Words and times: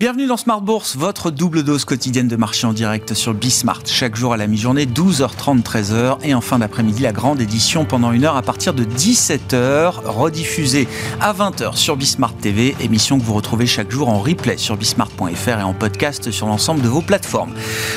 Bienvenue 0.00 0.28
dans 0.28 0.36
Smart 0.36 0.60
Bourse, 0.60 0.94
votre 0.94 1.32
double 1.32 1.64
dose 1.64 1.84
quotidienne 1.84 2.28
de 2.28 2.36
marché 2.36 2.68
en 2.68 2.72
direct 2.72 3.14
sur 3.14 3.34
Bismart. 3.34 3.82
Chaque 3.84 4.14
jour 4.14 4.32
à 4.32 4.36
la 4.36 4.46
mi-journée, 4.46 4.86
12h30, 4.86 5.64
13h. 5.64 6.18
Et 6.22 6.34
en 6.34 6.40
fin 6.40 6.60
d'après-midi, 6.60 7.02
la 7.02 7.10
grande 7.10 7.40
édition 7.40 7.84
pendant 7.84 8.12
une 8.12 8.22
heure 8.22 8.36
à 8.36 8.42
partir 8.42 8.74
de 8.74 8.84
17h, 8.84 10.04
rediffusée 10.04 10.86
à 11.20 11.32
20h 11.32 11.74
sur 11.74 11.96
Bismart 11.96 12.32
TV. 12.34 12.76
Émission 12.78 13.18
que 13.18 13.24
vous 13.24 13.34
retrouvez 13.34 13.66
chaque 13.66 13.90
jour 13.90 14.08
en 14.08 14.20
replay 14.20 14.56
sur 14.56 14.76
bismart.fr 14.76 15.48
et 15.48 15.64
en 15.64 15.74
podcast 15.74 16.30
sur 16.30 16.46
l'ensemble 16.46 16.80
de 16.80 16.88
vos 16.88 17.02
plateformes. 17.02 17.50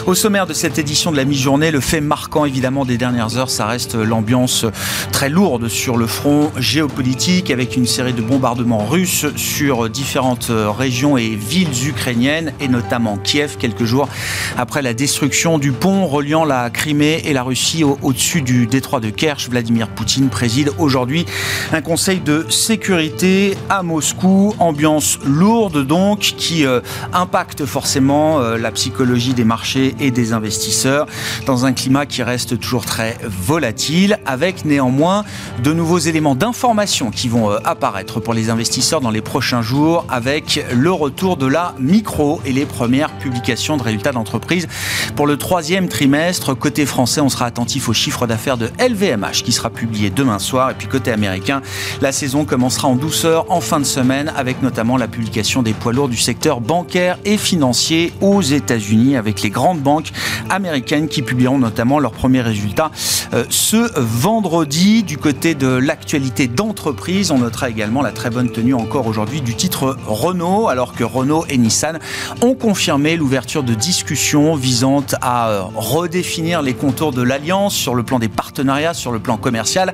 Au 0.07 0.15
sommaire 0.15 0.47
de 0.47 0.54
cette 0.54 0.79
édition 0.79 1.11
de 1.11 1.18
la 1.18 1.25
mi-journée, 1.25 1.70
le 1.70 1.81
fait 1.81 2.02
marquant 2.02 2.45
évidemment 2.45 2.83
des 2.83 2.97
dernières 2.97 3.38
heures, 3.38 3.52
ça 3.52 3.68
reste 3.68 3.93
l'ambiance 3.93 4.65
très 5.11 5.29
lourde 5.29 5.68
sur 5.68 5.97
le 5.97 6.08
front 6.08 6.52
géopolitique 6.58 7.52
avec 7.52 7.77
une 7.77 7.86
série 7.86 8.13
de 8.13 8.23
bombardements 8.23 8.88
russes 8.88 9.27
sur 9.36 9.88
différentes 9.88 10.47
régions 10.49 11.16
et 11.16 11.36
villes 11.36 11.70
ukrainienne 11.91 12.54
et 12.59 12.68
notamment 12.68 13.18
Kiev 13.18 13.58
quelques 13.58 13.84
jours 13.84 14.09
après 14.58 14.81
la 14.81 14.94
destruction 14.94 15.59
du 15.59 15.72
pont 15.72 16.08
reliant 16.08 16.45
la 16.45 16.70
Crimée 16.70 17.22
et 17.26 17.34
la 17.34 17.44
Russie 17.44 17.84
au-dessus 17.84 18.41
du 18.41 18.66
détroit 18.66 19.00
de 19.00 19.09
Kerch. 19.09 19.50
Vladimir 19.50 19.88
Poutine 19.90 20.30
préside 20.30 20.72
aujourd'hui 20.77 21.26
un 21.72 21.81
conseil 21.81 22.20
de 22.20 22.45
sécurité 22.50 23.58
à 23.70 23.84
Moscou. 23.84 24.54
Ambiance 24.59 25.20
lourde 25.26 25.86
donc 25.86 26.20
qui 26.20 26.66
euh, 26.66 26.81
impacte 27.14 27.66
forcément 27.66 28.39
euh, 28.39 28.58
la 28.58 28.72
psychologie 28.72 29.34
des 29.34 29.44
marchés 29.44 29.95
et 30.00 30.12
des 30.12 30.34
investisseurs 30.34 31.05
dans 31.45 31.66
un 31.66 31.73
climat 31.73 32.05
qui 32.05 32.23
reste 32.23 32.59
toujours 32.59 32.86
très 32.86 33.17
volatile 33.23 34.20
avec 34.26 34.66
néanmoins 34.66 35.23
de 35.64 35.73
nouveaux 35.73 36.00
éléments 36.00 36.36
d'information 36.36 37.12
qui 37.12 37.28
vont 37.30 37.52
euh, 37.52 37.58
apparaître 37.66 38.20
pour 38.20 38.33
les 38.33 38.50
investisseurs 38.50 39.02
dans 39.02 39.11
les 39.11 39.22
prochains 39.22 39.61
jours 39.61 40.05
avec 40.09 40.66
le 40.73 40.92
retour 40.92 41.38
de 41.38 41.48
la 41.48 41.73
micro 41.81 42.41
et 42.45 42.53
les 42.53 42.65
premières 42.65 43.11
publications 43.17 43.77
de 43.77 43.83
résultats 43.83 44.11
d'entreprise 44.11 44.67
pour 45.15 45.27
le 45.27 45.37
troisième 45.37 45.87
trimestre. 45.87 46.53
Côté 46.53 46.85
français, 46.85 47.21
on 47.21 47.29
sera 47.29 47.45
attentif 47.45 47.89
au 47.89 47.93
chiffre 47.93 48.27
d'affaires 48.27 48.57
de 48.57 48.69
LVMH 48.79 49.43
qui 49.43 49.51
sera 49.51 49.69
publié 49.69 50.09
demain 50.09 50.39
soir. 50.39 50.71
Et 50.71 50.73
puis 50.73 50.87
côté 50.87 51.11
américain, 51.11 51.61
la 52.02 52.11
saison 52.11 52.45
commencera 52.45 52.87
en 52.87 52.95
douceur 52.95 53.45
en 53.49 53.61
fin 53.61 53.79
de 53.79 53.85
semaine 53.85 54.31
avec 54.35 54.61
notamment 54.61 54.97
la 54.97 55.07
publication 55.07 55.63
des 55.63 55.73
poids 55.73 55.93
lourds 55.93 56.09
du 56.09 56.17
secteur 56.17 56.61
bancaire 56.61 57.17
et 57.25 57.37
financier 57.37 58.13
aux 58.21 58.41
États-Unis 58.41 59.15
avec 59.15 59.41
les 59.41 59.49
grandes 59.49 59.81
banques 59.81 60.11
américaines 60.49 61.07
qui 61.07 61.21
publieront 61.21 61.59
notamment 61.59 61.99
leurs 61.99 62.11
premiers 62.11 62.41
résultats 62.41 62.91
euh, 63.33 63.43
ce 63.49 63.99
vendredi. 63.99 65.03
Du 65.03 65.17
côté 65.17 65.55
de 65.55 65.67
l'actualité 65.67 66.47
d'entreprise, 66.47 67.31
on 67.31 67.39
notera 67.39 67.69
également 67.69 68.02
la 68.02 68.11
très 68.11 68.29
bonne 68.29 68.49
tenue 68.49 68.73
encore 68.73 69.07
aujourd'hui 69.07 69.41
du 69.41 69.55
titre 69.55 69.97
Renault 70.05 70.67
alors 70.67 70.93
que 70.93 71.03
Renault 71.03 71.45
et 71.49 71.57
Nissan 71.57 71.70
Nissan 71.72 72.00
ont 72.41 72.53
confirmé 72.53 73.16
l'ouverture 73.16 73.64
de 73.64 73.73
discussions 73.73 74.55
visant 74.55 75.05
à 75.22 75.50
euh, 75.50 75.61
redéfinir 75.73 76.61
les 76.61 76.73
contours 76.73 77.14
de 77.14 77.22
l'alliance 77.22 77.73
sur 77.73 77.95
le 77.95 78.03
plan 78.03 78.19
des 78.19 78.27
partenariats, 78.27 78.94
sur 78.94 79.14
le 79.14 79.19
plan 79.19 79.38
commercial 79.38 79.94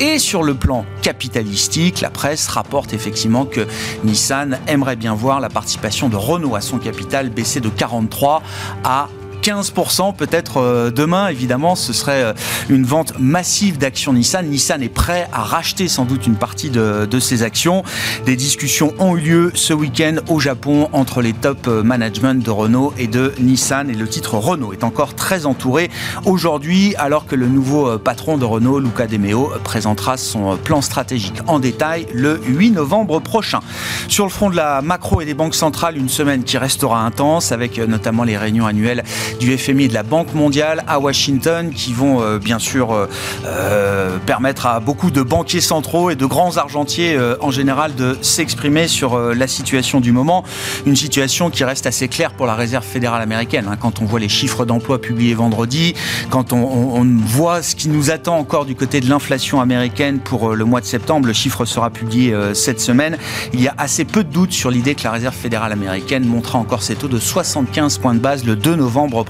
et 0.00 0.18
sur 0.18 0.42
le 0.42 0.54
plan 0.54 0.86
capitalistique. 1.02 2.00
La 2.00 2.08
presse 2.08 2.48
rapporte 2.48 2.94
effectivement 2.94 3.44
que 3.44 3.66
Nissan 4.04 4.58
aimerait 4.68 4.96
bien 4.96 5.12
voir 5.12 5.40
la 5.40 5.50
participation 5.50 6.08
de 6.08 6.16
Renault 6.16 6.56
à 6.56 6.62
son 6.62 6.78
capital 6.78 7.28
baisser 7.28 7.60
de 7.60 7.68
43 7.68 8.42
à 8.84 9.08
15% 9.48 10.14
peut-être 10.14 10.58
euh, 10.58 10.90
demain. 10.90 11.28
Évidemment, 11.28 11.74
ce 11.74 11.94
serait 11.94 12.22
euh, 12.22 12.32
une 12.68 12.84
vente 12.84 13.14
massive 13.18 13.78
d'actions 13.78 14.12
Nissan. 14.12 14.46
Nissan 14.46 14.82
est 14.82 14.90
prêt 14.90 15.26
à 15.32 15.42
racheter 15.42 15.88
sans 15.88 16.04
doute 16.04 16.26
une 16.26 16.36
partie 16.36 16.68
de, 16.68 17.06
de 17.10 17.18
ses 17.18 17.42
actions. 17.42 17.82
Des 18.26 18.36
discussions 18.36 18.92
ont 18.98 19.16
eu 19.16 19.20
lieu 19.20 19.52
ce 19.54 19.72
week-end 19.72 20.16
au 20.28 20.38
Japon 20.38 20.90
entre 20.92 21.22
les 21.22 21.32
top 21.32 21.66
euh, 21.66 21.82
management 21.82 22.44
de 22.44 22.50
Renault 22.50 22.92
et 22.98 23.06
de 23.06 23.32
Nissan. 23.40 23.88
Et 23.88 23.94
le 23.94 24.06
titre 24.06 24.34
Renault 24.36 24.74
est 24.74 24.84
encore 24.84 25.14
très 25.14 25.46
entouré 25.46 25.90
aujourd'hui, 26.26 26.94
alors 26.96 27.24
que 27.24 27.34
le 27.34 27.48
nouveau 27.48 27.98
patron 27.98 28.36
de 28.36 28.44
Renault, 28.44 28.80
Luca 28.80 29.06
De 29.06 29.16
Meo, 29.16 29.50
présentera 29.64 30.18
son 30.18 30.58
plan 30.58 30.82
stratégique 30.82 31.40
en 31.46 31.58
détail 31.58 32.06
le 32.12 32.38
8 32.44 32.72
novembre 32.72 33.18
prochain. 33.20 33.60
Sur 34.08 34.24
le 34.24 34.30
front 34.30 34.50
de 34.50 34.56
la 34.56 34.82
macro 34.82 35.22
et 35.22 35.24
des 35.24 35.34
banques 35.34 35.54
centrales, 35.54 35.96
une 35.96 36.10
semaine 36.10 36.44
qui 36.44 36.58
restera 36.58 37.00
intense 37.00 37.50
avec 37.50 37.78
notamment 37.78 38.24
les 38.24 38.36
réunions 38.36 38.66
annuelles 38.66 39.04
du 39.38 39.56
FMI 39.56 39.84
et 39.84 39.88
de 39.88 39.94
la 39.94 40.02
Banque 40.02 40.34
mondiale 40.34 40.84
à 40.86 40.98
Washington 40.98 41.70
qui 41.74 41.92
vont 41.92 42.20
euh, 42.20 42.38
bien 42.38 42.58
sûr 42.58 42.92
euh, 42.92 43.06
euh, 43.44 44.18
permettre 44.18 44.66
à 44.66 44.80
beaucoup 44.80 45.10
de 45.10 45.22
banquiers 45.22 45.60
centraux 45.60 46.10
et 46.10 46.16
de 46.16 46.26
grands 46.26 46.56
argentiers 46.56 47.18
en 47.40 47.50
général 47.50 47.94
de 47.94 48.16
s'exprimer 48.22 48.88
sur 48.88 49.18
la 49.18 49.46
situation 49.46 50.00
du 50.00 50.12
moment. 50.12 50.44
Une 50.86 50.96
situation 50.96 51.50
qui 51.50 51.64
reste 51.64 51.86
assez 51.86 52.08
claire 52.08 52.32
pour 52.32 52.46
la 52.46 52.54
Réserve 52.54 52.84
fédérale 52.84 53.22
américaine. 53.22 53.66
Hein. 53.70 53.76
quand 53.80 54.00
on 54.00 54.04
voit 54.04 54.20
les 54.20 54.28
chiffres 54.28 54.64
d'emploi 54.64 55.00
publiés 55.00 55.34
vendredi, 55.34 55.94
quand 56.30 56.52
on, 56.52 56.58
on, 56.58 57.04
voit 57.04 57.62
ce 57.62 57.74
qui 57.74 57.88
nous 57.88 58.10
attend 58.10 58.38
encore 58.38 58.64
du 58.64 58.74
côté 58.74 59.00
de 59.00 59.08
l'inflation 59.08 59.60
américaine 59.60 60.18
pour 60.18 60.54
le 60.54 60.64
mois 60.64 60.80
de 60.80 60.86
septembre, 60.86 61.26
le 61.26 61.32
chiffre 61.32 61.64
sera 61.64 61.90
publié 61.90 62.34
cette 62.54 62.80
semaine. 62.80 63.16
Il 63.52 63.60
y 63.60 63.68
a 63.68 63.74
assez 63.78 64.04
peu 64.04 64.24
de 64.24 64.30
doutes 64.30 64.52
sur 64.52 64.70
l'idée 64.70 64.94
que 64.94 65.04
la 65.04 65.12
Réserve 65.12 65.34
fédérale 65.34 65.72
américaine 65.72 66.24
montera 66.26 66.58
encore 66.58 66.82
ses 66.82 66.94
taux 66.94 67.08
de 67.08 67.18
75 67.18 67.98
points 67.98 68.14
de 68.14 68.20
base 68.20 68.44
le 68.44 68.56
2 68.56 68.76
novembre 68.76 69.22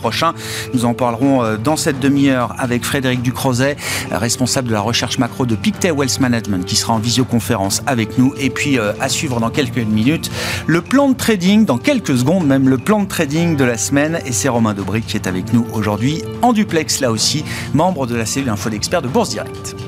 Nous 0.74 0.84
en 0.84 0.94
parlerons 0.94 1.42
euh, 1.42 1.56
dans 1.56 1.76
cette 1.76 2.00
demi-heure 2.00 2.54
avec 2.58 2.84
Frédéric 2.84 3.22
Ducrozet, 3.22 3.76
responsable 4.10 4.68
de 4.68 4.72
la 4.72 4.80
recherche 4.80 5.18
macro 5.18 5.46
de 5.46 5.54
Pictet 5.54 5.90
Wealth 5.90 6.20
Management, 6.20 6.64
qui 6.64 6.76
sera 6.76 6.94
en 6.94 6.98
visioconférence 6.98 7.82
avec 7.86 8.18
nous. 8.18 8.34
Et 8.38 8.50
puis 8.50 8.78
euh, 8.78 8.92
à 9.00 9.08
suivre 9.08 9.40
dans 9.40 9.50
quelques 9.50 9.78
minutes 9.78 10.30
le 10.66 10.80
plan 10.80 11.08
de 11.08 11.14
trading, 11.14 11.64
dans 11.64 11.78
quelques 11.78 12.18
secondes 12.18 12.46
même, 12.46 12.68
le 12.68 12.78
plan 12.78 13.02
de 13.02 13.08
trading 13.08 13.56
de 13.56 13.64
la 13.64 13.76
semaine. 13.76 14.20
Et 14.26 14.32
c'est 14.32 14.48
Romain 14.48 14.74
Dobry 14.74 15.02
qui 15.02 15.16
est 15.16 15.26
avec 15.26 15.52
nous 15.52 15.66
aujourd'hui 15.72 16.22
en 16.42 16.52
duplex, 16.52 17.00
là 17.00 17.10
aussi, 17.10 17.44
membre 17.74 18.06
de 18.06 18.14
la 18.14 18.26
cellule 18.26 18.50
Info 18.50 18.70
d'experts 18.70 19.02
de 19.02 19.08
Bourse 19.08 19.30
Direct. 19.30 19.87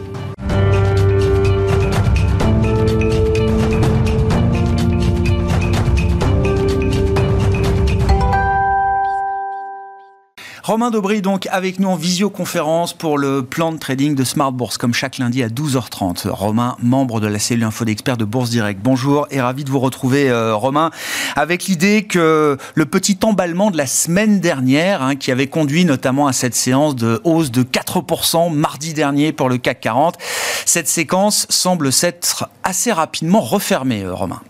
Romain 10.70 10.92
Dobry, 10.92 11.20
donc, 11.20 11.48
avec 11.50 11.80
nous 11.80 11.88
en 11.88 11.96
visioconférence 11.96 12.92
pour 12.92 13.18
le 13.18 13.42
plan 13.42 13.72
de 13.72 13.78
trading 13.78 14.14
de 14.14 14.22
Smart 14.22 14.52
Bourse, 14.52 14.78
comme 14.78 14.94
chaque 14.94 15.18
lundi 15.18 15.42
à 15.42 15.48
12h30. 15.48 16.28
Romain, 16.28 16.76
membre 16.80 17.18
de 17.18 17.26
la 17.26 17.40
cellule 17.40 17.64
Info 17.64 17.84
d'experts 17.84 18.16
de 18.16 18.24
Bourse 18.24 18.50
Direct. 18.50 18.78
Bonjour 18.80 19.26
et 19.32 19.40
ravi 19.40 19.64
de 19.64 19.70
vous 19.70 19.80
retrouver, 19.80 20.30
euh, 20.30 20.54
Romain, 20.54 20.92
avec 21.34 21.64
l'idée 21.64 22.04
que 22.04 22.56
le 22.72 22.86
petit 22.86 23.18
emballement 23.24 23.72
de 23.72 23.78
la 23.78 23.88
semaine 23.88 24.38
dernière, 24.38 25.02
hein, 25.02 25.16
qui 25.16 25.32
avait 25.32 25.48
conduit 25.48 25.84
notamment 25.84 26.28
à 26.28 26.32
cette 26.32 26.54
séance 26.54 26.94
de 26.94 27.20
hausse 27.24 27.50
de 27.50 27.64
4% 27.64 28.54
mardi 28.54 28.94
dernier 28.94 29.32
pour 29.32 29.48
le 29.48 29.58
CAC 29.58 29.80
40, 29.80 30.18
cette 30.66 30.86
séquence 30.86 31.48
semble 31.48 31.90
s'être 31.90 32.48
assez 32.62 32.92
rapidement 32.92 33.40
refermée, 33.40 34.04
euh, 34.04 34.14
Romain. 34.14 34.40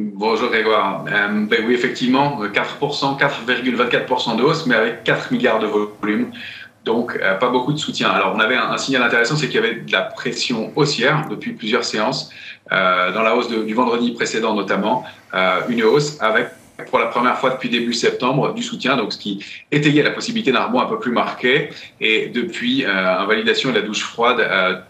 Bonjour 0.00 0.48
Grégoire. 0.50 1.04
Euh, 1.08 1.46
ben 1.46 1.64
oui, 1.66 1.74
effectivement, 1.74 2.40
4%, 2.40 3.18
4,24% 3.18 4.36
de 4.36 4.42
hausse, 4.44 4.64
mais 4.66 4.76
avec 4.76 5.02
4 5.02 5.32
milliards 5.32 5.58
de 5.58 5.66
volume. 5.66 6.30
Donc, 6.84 7.18
euh, 7.20 7.34
pas 7.34 7.48
beaucoup 7.48 7.72
de 7.72 7.78
soutien. 7.78 8.08
Alors, 8.08 8.32
on 8.36 8.38
avait 8.38 8.54
un, 8.54 8.78
signal 8.78 9.02
intéressant, 9.02 9.34
c'est 9.34 9.46
qu'il 9.46 9.56
y 9.56 9.58
avait 9.58 9.74
de 9.74 9.90
la 9.90 10.02
pression 10.02 10.72
haussière 10.76 11.26
depuis 11.28 11.52
plusieurs 11.52 11.84
séances. 11.84 12.30
Euh, 12.70 13.12
dans 13.12 13.22
la 13.22 13.34
hausse 13.34 13.48
du 13.48 13.74
vendredi 13.74 14.12
précédent, 14.12 14.54
notamment, 14.54 15.04
une 15.68 15.82
hausse 15.82 16.16
avec 16.20 16.50
pour 16.90 17.00
la 17.00 17.06
première 17.06 17.36
fois 17.36 17.50
depuis 17.50 17.68
début 17.68 17.92
septembre 17.92 18.54
du 18.54 18.62
soutien, 18.62 18.96
donc 18.96 19.12
ce 19.12 19.18
qui 19.18 19.44
étayait 19.72 20.04
la 20.04 20.12
possibilité 20.12 20.52
d'un 20.52 20.66
rebond 20.66 20.80
un 20.80 20.86
peu 20.86 21.00
plus 21.00 21.10
marqué. 21.10 21.70
Et 22.00 22.28
depuis 22.28 22.84
invalidation 22.86 23.70
de 23.70 23.74
la 23.74 23.82
douche 23.82 24.04
froide, 24.04 24.84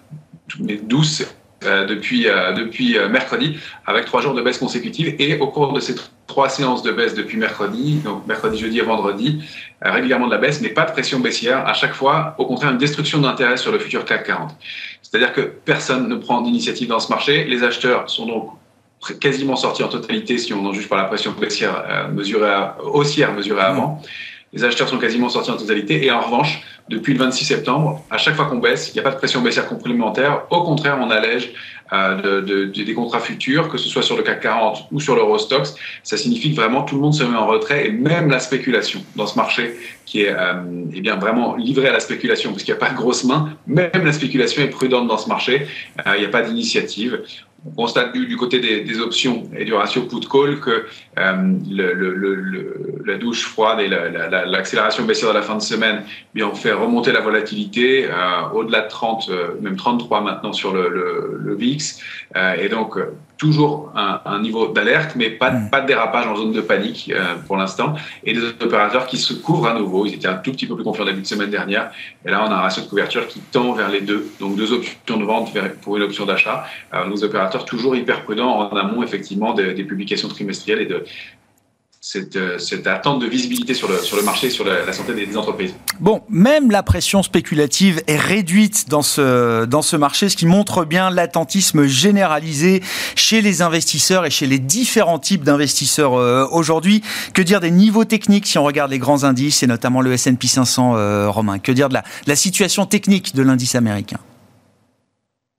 douce 0.58 1.22
euh, 1.22 1.24
depuis, 1.62 2.28
euh, 2.28 2.52
depuis 2.52 2.96
euh, 2.96 3.08
mercredi, 3.08 3.58
avec 3.86 4.04
trois 4.04 4.20
jours 4.20 4.34
de 4.34 4.42
baisse 4.42 4.58
consécutive. 4.58 5.14
Et 5.18 5.38
au 5.38 5.48
cours 5.48 5.72
de 5.72 5.80
ces 5.80 5.94
trois 6.26 6.48
séances 6.48 6.82
de 6.82 6.92
baisse 6.92 7.14
depuis 7.14 7.36
mercredi, 7.36 7.96
donc 8.04 8.26
mercredi, 8.26 8.58
jeudi 8.58 8.78
et 8.78 8.82
vendredi, 8.82 9.42
régulièrement 9.82 10.26
de 10.26 10.32
la 10.32 10.38
baisse, 10.38 10.60
mais 10.60 10.68
pas 10.68 10.84
de 10.84 10.92
pression 10.92 11.20
baissière. 11.20 11.66
À 11.66 11.74
chaque 11.74 11.94
fois, 11.94 12.34
au 12.38 12.46
contraire, 12.46 12.70
une 12.70 12.78
destruction 12.78 13.18
d'intérêt 13.18 13.56
sur 13.56 13.72
le 13.72 13.78
futur 13.78 14.04
CAC 14.04 14.24
40. 14.24 14.50
C'est-à-dire 15.02 15.32
que 15.32 15.40
personne 15.40 16.08
ne 16.08 16.16
prend 16.16 16.42
d'initiative 16.42 16.88
dans 16.88 17.00
ce 17.00 17.08
marché. 17.10 17.44
Les 17.44 17.64
acheteurs 17.64 18.08
sont 18.08 18.26
donc 18.26 18.50
quasiment 19.20 19.56
sortis 19.56 19.82
en 19.82 19.88
totalité, 19.88 20.38
si 20.38 20.52
on 20.52 20.64
en 20.66 20.72
juge 20.72 20.88
par 20.88 20.98
la 20.98 21.04
pression 21.04 21.32
baissière 21.32 22.08
mesurée 22.12 22.52
haussière 22.82 23.32
mesurée 23.32 23.62
avant. 23.62 24.02
Les 24.52 24.64
acheteurs 24.64 24.88
sont 24.88 24.98
quasiment 24.98 25.28
sortis 25.28 25.50
en 25.50 25.56
totalité. 25.56 26.04
Et 26.04 26.10
en 26.10 26.20
revanche, 26.20 26.62
depuis 26.88 27.12
le 27.12 27.18
26 27.18 27.44
septembre, 27.44 28.02
à 28.10 28.16
chaque 28.16 28.34
fois 28.34 28.46
qu'on 28.46 28.58
baisse, 28.58 28.88
il 28.88 28.94
n'y 28.94 29.00
a 29.00 29.02
pas 29.02 29.10
de 29.10 29.16
pression 29.16 29.42
baissière 29.42 29.68
complémentaire. 29.68 30.42
Au 30.50 30.62
contraire, 30.62 30.98
on 31.00 31.10
allège 31.10 31.52
euh, 31.92 32.42
de, 32.42 32.64
des 32.66 32.94
contrats 32.94 33.20
futurs, 33.20 33.68
que 33.68 33.78
ce 33.78 33.88
soit 33.88 34.02
sur 34.02 34.16
le 34.16 34.22
CAC 34.22 34.40
40 34.40 34.88
ou 34.92 35.00
sur 35.00 35.16
l'Eurostox. 35.16 35.74
Ça 36.02 36.16
signifie 36.16 36.50
que 36.50 36.56
vraiment 36.56 36.82
tout 36.82 36.96
le 36.96 37.00
monde 37.00 37.14
se 37.14 37.24
met 37.24 37.36
en 37.36 37.46
retrait 37.46 37.86
et 37.86 37.90
même 37.90 38.30
la 38.30 38.40
spéculation 38.40 39.02
dans 39.16 39.26
ce 39.26 39.36
marché 39.36 39.74
qui 40.04 40.22
est 40.22 40.32
euh, 40.32 40.54
eh 40.94 41.00
bien 41.00 41.16
vraiment 41.16 41.56
livré 41.56 41.88
à 41.88 41.92
la 41.92 42.00
spéculation 42.00 42.50
parce 42.50 42.62
qu'il 42.62 42.74
n'y 42.74 42.80
a 42.80 42.86
pas 42.86 42.90
de 42.90 42.96
grosse 42.96 43.24
main, 43.24 43.56
même 43.66 44.04
la 44.04 44.12
spéculation 44.12 44.62
est 44.62 44.68
prudente 44.68 45.08
dans 45.08 45.18
ce 45.18 45.28
marché. 45.28 45.66
Euh, 46.06 46.12
il 46.16 46.20
n'y 46.20 46.26
a 46.26 46.30
pas 46.30 46.42
d'initiative. 46.42 47.22
On 47.66 47.70
constate 47.70 48.12
du, 48.12 48.36
côté 48.36 48.60
des, 48.60 49.00
options 49.00 49.48
et 49.56 49.64
du 49.64 49.74
ratio 49.74 50.02
put-call 50.02 50.60
que 50.60 50.86
euh, 51.18 51.52
la 53.04 53.14
douche 53.16 53.44
froide 53.44 53.80
et 53.80 53.88
l'accélération 53.88 55.04
baissière 55.04 55.30
de 55.30 55.36
la 55.38 55.42
fin 55.42 55.56
de 55.56 55.62
semaine 55.62 56.04
ont 56.40 56.54
fait 56.54 56.72
remonter 56.72 57.12
la 57.12 57.20
volatilité 57.20 58.06
euh, 58.06 58.48
au-delà 58.54 58.82
de 58.82 58.88
30, 58.88 59.28
euh, 59.28 59.48
même 59.60 59.76
33 59.76 60.20
maintenant 60.20 60.52
sur 60.52 60.72
le, 60.72 61.54
VIX. 61.58 62.00
et 62.58 62.68
donc, 62.68 62.96
toujours 63.38 63.92
un, 63.94 64.40
niveau 64.40 64.68
d'alerte, 64.68 65.14
mais 65.16 65.30
pas, 65.30 65.50
mm. 65.50 65.70
pas 65.70 65.80
de 65.80 65.86
dérapage 65.86 66.26
en 66.26 66.36
zone 66.36 66.52
de 66.52 66.60
panique 66.60 67.12
pour 67.46 67.56
l'instant. 67.56 67.94
Et 68.24 68.34
des 68.34 68.48
opérateurs 68.60 69.06
qui 69.06 69.16
se 69.16 69.32
couvrent 69.32 69.68
à 69.68 69.74
nouveau. 69.74 70.04
Ils 70.06 70.14
étaient 70.14 70.28
un 70.28 70.34
tout 70.34 70.52
petit 70.52 70.66
peu 70.66 70.74
plus 70.74 70.84
confiants 70.84 71.04
début 71.04 71.22
de 71.22 71.26
semaine 71.26 71.50
dernière. 71.50 71.90
Et 72.26 72.30
là, 72.30 72.44
on 72.44 72.50
a 72.50 72.54
un 72.54 72.60
ratio 72.60 72.82
de 72.82 72.88
couverture 72.88 73.26
qui 73.26 73.40
tend 73.40 73.72
vers 73.72 73.88
les 73.88 74.00
deux. 74.00 74.30
Donc, 74.40 74.56
deux 74.56 74.72
options 74.72 75.16
de 75.16 75.24
vente 75.24 75.56
pour 75.82 75.96
une 75.96 76.02
option 76.02 76.26
d'achat. 76.26 76.66
nos 77.06 77.22
opérateurs 77.24 77.64
toujours 77.64 77.96
hyper 77.96 78.24
prudents 78.24 78.70
en 78.70 78.76
amont, 78.76 79.02
effectivement, 79.02 79.54
des, 79.54 79.72
des 79.72 79.84
publications 79.84 80.28
trimestrielles 80.28 80.82
et 80.82 80.86
de, 80.86 81.04
euh, 82.16 82.58
cette, 82.58 82.86
attente 82.86 83.20
de 83.20 83.26
visibilité 83.26 83.74
sur 83.74 83.86
le, 83.86 83.98
sur 83.98 84.16
le 84.16 84.22
marché, 84.22 84.48
sur 84.48 84.64
la, 84.64 84.90
santé 84.92 85.12
des, 85.12 85.36
entreprises. 85.36 85.74
Bon, 86.00 86.22
même 86.30 86.70
la 86.70 86.82
pression 86.82 87.22
spéculative 87.22 88.02
est 88.06 88.16
réduite 88.16 88.88
dans 88.88 89.02
ce, 89.02 89.66
dans 89.66 89.82
ce 89.82 89.94
marché, 89.96 90.30
ce 90.30 90.36
qui 90.36 90.46
montre 90.46 90.86
bien 90.86 91.10
l'attentisme 91.10 91.86
généralisé 91.86 92.82
chez 93.14 93.42
les 93.42 93.60
investisseurs 93.60 94.24
et 94.24 94.30
chez 94.30 94.46
les 94.46 94.58
différents 94.58 95.18
types 95.18 95.44
d'investisseurs 95.44 96.14
euh, 96.14 96.46
aujourd'hui. 96.50 97.02
Que 97.34 97.42
dire 97.42 97.60
des 97.60 97.70
niveaux 97.70 98.06
techniques 98.06 98.46
si 98.46 98.56
on 98.56 98.64
regarde 98.64 98.90
les 98.90 98.98
grands 98.98 99.24
indices 99.24 99.62
et 99.62 99.66
notamment 99.66 100.00
le 100.00 100.12
S&P 100.12 100.46
500 100.46 100.96
euh, 100.96 101.28
romain? 101.28 101.58
Que 101.58 101.72
dire 101.72 101.90
de 101.90 101.94
la, 101.94 102.04
la 102.26 102.36
situation 102.36 102.86
technique 102.86 103.34
de 103.34 103.42
l'indice 103.42 103.74
américain? 103.74 104.18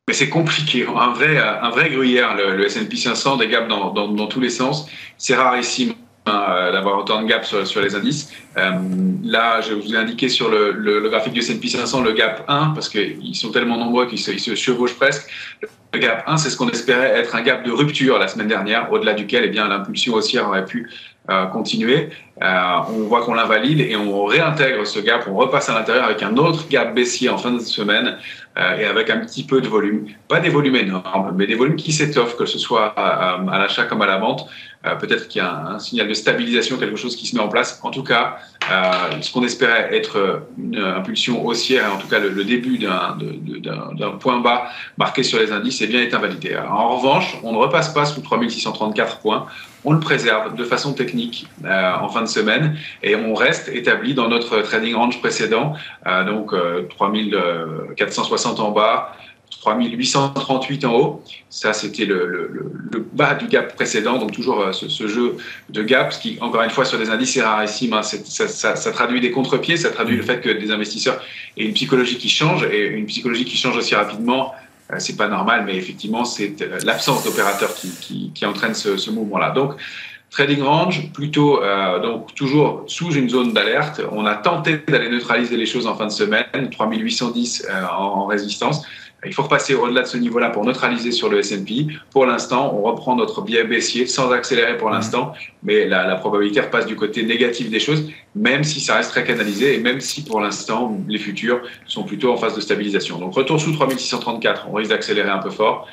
Mais 0.07 0.15
c'est 0.15 0.29
compliqué. 0.29 0.87
Un 0.87 1.13
vrai, 1.13 1.37
un 1.37 1.69
vrai 1.69 1.91
gruyère, 1.91 2.35
le, 2.35 2.65
S&P 2.65 2.95
500, 2.95 3.37
des 3.37 3.49
gaps 3.49 3.67
dans, 3.67 3.93
dans, 3.93 4.07
dans 4.07 4.25
tous 4.25 4.39
les 4.39 4.49
sens. 4.49 4.87
C'est 5.19 5.35
rarissime 5.35 5.93
d'avoir 6.25 6.99
autant 6.99 7.21
de 7.21 7.27
gap 7.27 7.45
sur, 7.45 7.81
les 7.81 7.95
indices. 7.95 8.31
Euh, 8.57 8.71
là, 9.23 9.61
je 9.61 9.73
vous 9.73 9.93
ai 9.93 9.97
indiqué 9.97 10.29
sur 10.29 10.49
le, 10.49 11.09
graphique 11.09 11.33
du 11.33 11.39
S&P 11.39 11.67
500 11.67 12.01
le 12.01 12.13
gap 12.13 12.43
1 12.47 12.69
parce 12.69 12.89
qu'ils 12.89 13.35
sont 13.35 13.51
tellement 13.51 13.77
nombreux 13.77 14.07
qu'ils 14.07 14.19
se, 14.19 14.55
chevauchent 14.55 14.95
presque. 14.95 15.29
Le 15.93 15.99
gap 15.99 16.23
1, 16.27 16.37
c'est 16.37 16.49
ce 16.49 16.57
qu'on 16.57 16.69
espérait 16.69 17.17
être 17.17 17.35
un 17.35 17.41
gap 17.41 17.63
de 17.63 17.71
rupture 17.71 18.19
la 18.19 18.27
semaine 18.27 18.47
dernière, 18.47 18.91
au-delà 18.91 19.13
duquel 19.13 19.43
eh 19.45 19.51
l'impulsion 19.51 20.13
haussière 20.13 20.47
aurait 20.47 20.65
pu 20.65 20.89
euh, 21.29 21.45
continuer. 21.45 22.09
on 22.41 23.03
voit 23.07 23.23
qu'on 23.23 23.33
l'invalide 23.33 23.81
et 23.81 23.95
on 23.95 24.25
réintègre 24.25 24.85
ce 24.85 24.99
gap, 24.99 25.25
on 25.27 25.35
repasse 25.35 25.69
à 25.69 25.73
l'intérieur 25.73 26.05
avec 26.05 26.21
un 26.21 26.37
autre 26.37 26.67
gap 26.69 26.93
baissier 26.93 27.29
en 27.29 27.37
fin 27.37 27.51
de 27.51 27.59
semaine 27.59 28.17
et 28.57 28.85
avec 28.85 29.09
un 29.09 29.19
petit 29.19 29.45
peu 29.45 29.61
de 29.61 29.67
volume. 29.67 30.07
Pas 30.27 30.39
des 30.39 30.49
volumes 30.49 30.75
énormes, 30.75 31.33
mais 31.35 31.47
des 31.47 31.55
volumes 31.55 31.77
qui 31.77 31.93
s'étoffent, 31.93 32.35
que 32.35 32.45
ce 32.45 32.59
soit 32.59 32.87
à 32.97 33.57
l'achat 33.57 33.85
comme 33.85 34.01
à 34.01 34.07
la 34.07 34.17
vente. 34.17 34.49
Euh, 34.85 34.95
peut-être 34.95 35.27
qu'il 35.27 35.41
y 35.41 35.45
a 35.45 35.67
un, 35.71 35.79
signal 35.79 36.07
de 36.07 36.13
stabilisation, 36.13 36.77
quelque 36.77 36.95
chose 36.95 37.17
qui 37.17 37.27
se 37.27 37.35
met 37.35 37.41
en 37.41 37.49
place. 37.49 37.79
En 37.83 37.91
tout 37.91 38.03
cas, 38.03 38.37
euh, 38.71 39.21
ce 39.21 39.31
qu'on 39.31 39.43
espérait 39.43 39.93
être 39.93 40.43
une 40.57 40.77
impulsion 40.77 41.45
haussière, 41.45 41.93
en 41.93 41.97
tout 41.97 42.07
cas 42.07 42.19
le, 42.19 42.43
début 42.45 42.77
d'un 42.77 44.11
point 44.19 44.39
bas 44.39 44.69
marqué 44.97 45.23
sur 45.23 45.37
les 45.37 45.51
indices, 45.51 45.78
est 45.81 45.87
bien 45.87 46.01
est 46.01 46.13
invalidé. 46.13 46.55
En 46.57 46.97
revanche, 46.97 47.37
on 47.43 47.53
ne 47.53 47.57
repasse 47.57 47.89
pas 47.89 48.05
sous 48.05 48.21
3634 48.21 49.19
points. 49.19 49.45
On 49.85 49.93
le 49.93 49.99
préserve 49.99 50.55
de 50.55 50.63
façon 50.63 50.93
technique 50.93 51.47
euh, 51.63 51.93
en 52.01 52.09
fin 52.09 52.21
de 52.21 52.27
semaine 52.27 52.77
et 53.01 53.15
on 53.15 53.33
reste 53.33 53.69
établi 53.69 54.13
dans 54.13 54.27
notre 54.27 54.61
trading 54.61 54.95
range 54.95 55.19
précédent, 55.19 55.73
donc 56.25 56.53
3460 56.89 58.59
en 58.59 58.71
bas, 58.71 59.13
3838 59.61 60.85
en 60.85 60.93
haut. 60.93 61.23
Ça, 61.49 61.73
c'était 61.73 62.05
le, 62.05 62.69
bas 63.13 63.35
du 63.35 63.47
gap 63.47 63.75
précédent, 63.75 64.17
donc 64.17 64.31
toujours 64.31 64.61
euh, 64.61 64.71
ce, 64.71 65.07
jeu 65.07 65.37
de 65.69 65.83
gap, 65.83 66.13
ce 66.13 66.19
qui, 66.19 66.37
encore 66.41 66.61
une 66.61 66.69
fois, 66.69 66.85
sur 66.85 66.97
des 66.97 67.09
indices, 67.09 67.33
c'est 67.33 67.41
rarissime. 67.41 67.93
Hein. 67.93 68.03
Ça, 68.03 68.75
ça, 68.75 68.91
traduit 68.91 69.19
des 69.19 69.31
contre-pieds, 69.31 69.77
ça 69.77 69.89
traduit 69.89 70.15
le 70.15 70.23
fait 70.23 70.41
que 70.41 70.49
des 70.49 70.71
investisseurs 70.71 71.21
aient 71.57 71.65
une 71.65 71.73
psychologie 71.73 72.17
qui 72.17 72.29
change, 72.29 72.63
et 72.63 72.87
une 72.87 73.05
psychologie 73.05 73.45
qui 73.45 73.57
change 73.57 73.77
aussi 73.77 73.95
rapidement, 73.95 74.53
euh, 74.53 74.68
c'est 74.97 75.15
pas 75.15 75.27
normal, 75.27 75.63
mais 75.65 75.75
effectivement, 75.75 76.25
c'est 76.25 76.61
euh, 76.61 76.79
l'absence 76.83 77.23
d'opérateurs 77.23 77.73
qui, 77.75 78.31
qui, 78.33 78.45
entraîne 78.45 78.73
ce, 78.73 79.09
mouvement-là. 79.11 79.51
Donc, 79.51 79.73
Trading 80.31 80.61
range, 80.61 81.11
plutôt 81.11 81.59
donc 82.03 82.35
toujours 82.35 82.83
sous 82.85 83.13
une 83.13 83.29
zone 83.29 83.51
d'alerte. 83.51 83.99
On 84.11 84.27
a 84.27 84.35
tenté 84.35 84.77
d'aller 84.77 85.09
neutraliser 85.09 85.57
les 85.57 85.65
choses 85.65 85.87
en 85.87 85.95
fin 85.95 86.05
de 86.05 86.11
semaine, 86.11 86.69
3810 86.69 87.67
en 87.91 88.27
résistance. 88.27 88.85
Il 89.25 89.33
faut 89.33 89.43
repasser 89.43 89.73
au-delà 89.75 90.03
de 90.03 90.07
ce 90.07 90.17
niveau-là 90.17 90.49
pour 90.49 90.63
neutraliser 90.63 91.11
sur 91.11 91.29
le 91.29 91.39
S&P. 91.39 91.87
Pour 92.11 92.25
l'instant, 92.25 92.73
on 92.73 92.81
reprend 92.83 93.15
notre 93.15 93.41
biais 93.41 93.65
baissier 93.65 94.05
sans 94.05 94.31
accélérer 94.31 94.77
pour 94.77 94.89
l'instant, 94.89 95.33
mais 95.61 95.85
la, 95.87 96.15
probabilité 96.15 96.61
repasse 96.61 96.85
du 96.85 96.95
côté 96.95 97.23
négatif 97.23 97.69
des 97.69 97.79
choses, 97.79 98.09
même 98.33 98.63
si 98.63 98.79
ça 98.79 98.95
reste 98.95 99.11
très 99.11 99.25
canalisé 99.25 99.75
et 99.75 99.79
même 99.79 99.99
si 99.99 100.23
pour 100.23 100.39
l'instant 100.39 100.97
les 101.07 101.17
futurs 101.17 101.61
sont 101.85 102.03
plutôt 102.03 102.31
en 102.31 102.37
phase 102.37 102.55
de 102.55 102.61
stabilisation. 102.61 103.19
Donc 103.19 103.33
retour 103.33 103.59
sous 103.59 103.73
3634, 103.73 104.67
on 104.69 104.73
risque 104.73 104.91
d'accélérer 104.91 105.29
un 105.29 105.39
peu 105.39 105.49
fort. 105.49 105.87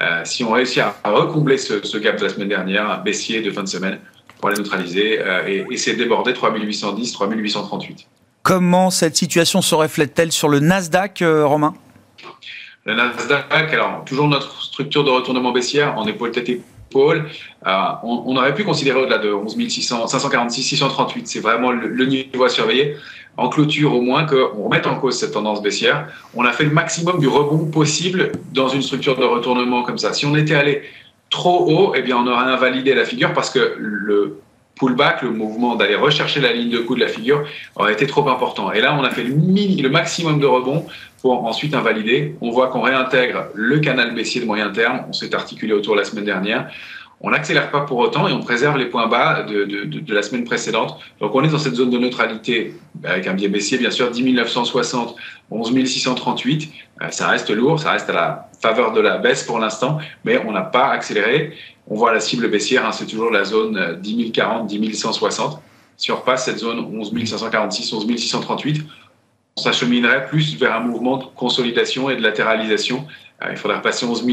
Euh, 0.00 0.22
si 0.24 0.42
on 0.42 0.50
réussit 0.50 0.82
à, 0.82 0.94
recombler 1.04 1.58
ce, 1.58 1.96
gap 1.98 2.18
de 2.18 2.24
la 2.24 2.30
semaine 2.30 2.48
dernière, 2.48 3.02
baissier 3.04 3.42
de 3.42 3.50
fin 3.50 3.62
de 3.62 3.68
semaine, 3.68 3.98
pour 4.40 4.48
aller 4.48 4.58
neutraliser 4.58 5.20
euh, 5.20 5.46
et 5.46 5.66
essayer 5.70 5.96
de 5.96 6.02
déborder 6.02 6.32
3810, 6.32 7.12
3838. 7.12 8.08
Comment 8.42 8.90
cette 8.90 9.16
situation 9.16 9.62
se 9.62 9.74
reflète-t-elle 9.74 10.32
sur 10.32 10.48
le 10.48 10.58
Nasdaq, 10.58 11.22
euh, 11.22 11.46
Romain? 11.46 11.74
Le 12.84 12.94
Nasdaq, 12.94 13.72
alors 13.72 14.04
toujours 14.04 14.28
notre 14.28 14.62
structure 14.62 15.04
de 15.04 15.10
retournement 15.10 15.52
baissière 15.52 15.96
en 15.96 16.06
épaule 16.06 16.32
tête 16.32 16.48
épaule, 16.48 17.28
euh, 17.66 17.70
on, 18.02 18.36
aurait 18.36 18.54
pu 18.54 18.64
considérer 18.64 19.00
au-delà 19.00 19.18
de 19.18 19.32
11 19.32 19.56
546, 20.08 20.62
638. 20.62 21.28
C'est 21.28 21.40
vraiment 21.40 21.70
le, 21.70 22.04
niveau 22.04 22.44
à 22.44 22.48
surveiller. 22.48 22.96
En 23.36 23.48
clôture, 23.48 23.94
au 23.94 24.02
moins, 24.02 24.24
qu'on 24.24 24.64
remette 24.64 24.86
en 24.86 24.96
cause 24.96 25.18
cette 25.18 25.32
tendance 25.32 25.62
baissière. 25.62 26.08
On 26.34 26.44
a 26.44 26.52
fait 26.52 26.64
le 26.64 26.70
maximum 26.70 27.18
du 27.18 27.28
rebond 27.28 27.70
possible 27.70 28.32
dans 28.52 28.68
une 28.68 28.82
structure 28.82 29.16
de 29.16 29.24
retournement 29.24 29.82
comme 29.84 29.96
ça. 29.96 30.12
Si 30.12 30.26
on 30.26 30.36
était 30.36 30.54
allé 30.54 30.82
trop 31.30 31.66
haut, 31.70 31.94
eh 31.96 32.02
bien, 32.02 32.18
on 32.18 32.26
aurait 32.26 32.44
invalidé 32.44 32.94
la 32.94 33.06
figure 33.06 33.32
parce 33.32 33.48
que 33.48 33.74
le 33.78 34.38
pullback, 34.74 35.22
le 35.22 35.30
mouvement 35.30 35.76
d'aller 35.76 35.94
rechercher 35.94 36.40
la 36.40 36.52
ligne 36.52 36.70
de 36.70 36.78
coup 36.78 36.94
de 36.94 37.00
la 37.00 37.08
figure, 37.08 37.44
aurait 37.76 37.94
été 37.94 38.06
trop 38.06 38.28
important. 38.28 38.70
Et 38.72 38.80
là, 38.80 38.96
on 38.98 39.04
a 39.04 39.10
fait 39.10 39.22
le, 39.22 39.34
le 39.34 39.88
maximum 39.88 40.40
de 40.40 40.46
rebond 40.46 40.84
ensuite 41.30 41.74
invalider. 41.74 42.36
On 42.40 42.50
voit 42.50 42.68
qu'on 42.68 42.82
réintègre 42.82 43.46
le 43.54 43.78
canal 43.78 44.14
baissier 44.14 44.40
de 44.40 44.46
moyen 44.46 44.70
terme. 44.70 45.04
On 45.08 45.12
s'est 45.12 45.34
articulé 45.34 45.72
autour 45.72 45.96
la 45.96 46.04
semaine 46.04 46.24
dernière. 46.24 46.70
On 47.24 47.30
n'accélère 47.30 47.70
pas 47.70 47.82
pour 47.82 47.98
autant 47.98 48.26
et 48.26 48.32
on 48.32 48.40
préserve 48.40 48.76
les 48.76 48.86
points 48.86 49.06
bas 49.06 49.44
de, 49.44 49.64
de, 49.64 50.14
la 50.14 50.22
semaine 50.22 50.42
précédente. 50.42 50.98
Donc 51.20 51.32
on 51.36 51.44
est 51.44 51.48
dans 51.48 51.58
cette 51.58 51.76
zone 51.76 51.90
de 51.90 51.98
neutralité 51.98 52.74
avec 53.04 53.28
un 53.28 53.34
biais 53.34 53.48
baissier, 53.48 53.78
bien 53.78 53.92
sûr, 53.92 54.10
10 54.10 54.32
960, 54.32 55.14
11 55.48 55.84
638. 55.84 56.72
Ça 57.10 57.28
reste 57.28 57.50
lourd, 57.50 57.78
ça 57.78 57.92
reste 57.92 58.10
à 58.10 58.12
la 58.12 58.50
faveur 58.60 58.92
de 58.92 59.00
la 59.00 59.18
baisse 59.18 59.44
pour 59.44 59.60
l'instant, 59.60 59.98
mais 60.24 60.42
on 60.44 60.50
n'a 60.50 60.62
pas 60.62 60.88
accéléré. 60.88 61.52
On 61.86 61.94
voit 61.94 62.12
la 62.12 62.18
cible 62.18 62.48
baissière, 62.48 62.84
hein, 62.84 62.90
c'est 62.92 63.06
toujours 63.06 63.30
la 63.30 63.44
zone 63.44 63.98
10 64.00 64.32
040, 64.32 64.66
10 64.66 64.94
160. 64.94 65.60
Si 65.96 66.10
on 66.10 66.16
repasse 66.16 66.46
cette 66.46 66.58
zone 66.58 66.80
11 66.80 67.12
546, 67.24 67.92
11 67.92 68.16
638, 68.16 68.82
on 68.82 69.11
s'acheminerait 69.56 70.26
plus 70.26 70.56
vers 70.56 70.74
un 70.74 70.80
mouvement 70.80 71.18
de 71.18 71.24
consolidation 71.36 72.08
et 72.10 72.16
de 72.16 72.22
latéralisation. 72.22 73.06
Euh, 73.42 73.48
il 73.50 73.56
faudrait 73.56 73.82
passer 73.82 74.06
11 74.06 74.24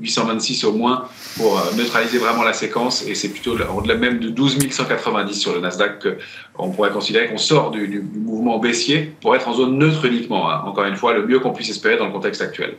826 0.00 0.64
au 0.64 0.72
moins 0.72 1.04
pour 1.36 1.58
euh, 1.58 1.62
neutraliser 1.76 2.18
vraiment 2.18 2.42
la 2.42 2.52
séquence 2.52 3.04
et 3.06 3.14
c'est 3.14 3.30
plutôt 3.30 3.56
au-delà 3.76 3.94
même 3.94 4.20
de 4.20 4.28
12 4.28 4.58
190 4.70 5.34
sur 5.34 5.54
le 5.54 5.60
Nasdaq 5.60 6.06
qu'on 6.54 6.70
pourrait 6.70 6.90
considérer 6.90 7.28
qu'on 7.28 7.38
sort 7.38 7.70
du, 7.70 8.04
mouvement 8.14 8.58
baissier 8.58 9.14
pour 9.20 9.34
être 9.34 9.48
en 9.48 9.54
zone 9.54 9.78
neutre 9.78 10.04
uniquement. 10.04 10.50
Hein. 10.50 10.62
Encore 10.66 10.84
une 10.84 10.96
fois, 10.96 11.12
le 11.12 11.26
mieux 11.26 11.40
qu'on 11.40 11.52
puisse 11.52 11.70
espérer 11.70 11.96
dans 11.96 12.06
le 12.06 12.12
contexte 12.12 12.42
actuel. 12.42 12.76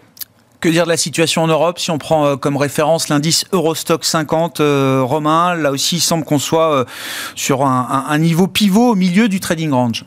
Que 0.61 0.67
dire 0.67 0.83
de 0.83 0.89
la 0.89 0.97
situation 0.97 1.43
en 1.43 1.47
Europe? 1.47 1.79
Si 1.79 1.89
on 1.89 1.97
prend 1.97 2.25
euh, 2.25 2.35
comme 2.35 2.57
référence 2.57 3.09
l'indice 3.09 3.45
Eurostock 3.51 4.03
50 4.03 4.59
romain, 4.59 5.55
là 5.55 5.71
aussi 5.71 5.97
il 5.97 6.01
semble 6.01 6.23
qu'on 6.23 6.39
soit 6.39 6.85
sur 7.35 7.65
un 7.65 8.17
niveau 8.17 8.47
pivot 8.47 8.91
au 8.91 8.95
milieu 8.95 9.27
du 9.27 9.39
trading 9.39 9.71
range. 9.71 10.05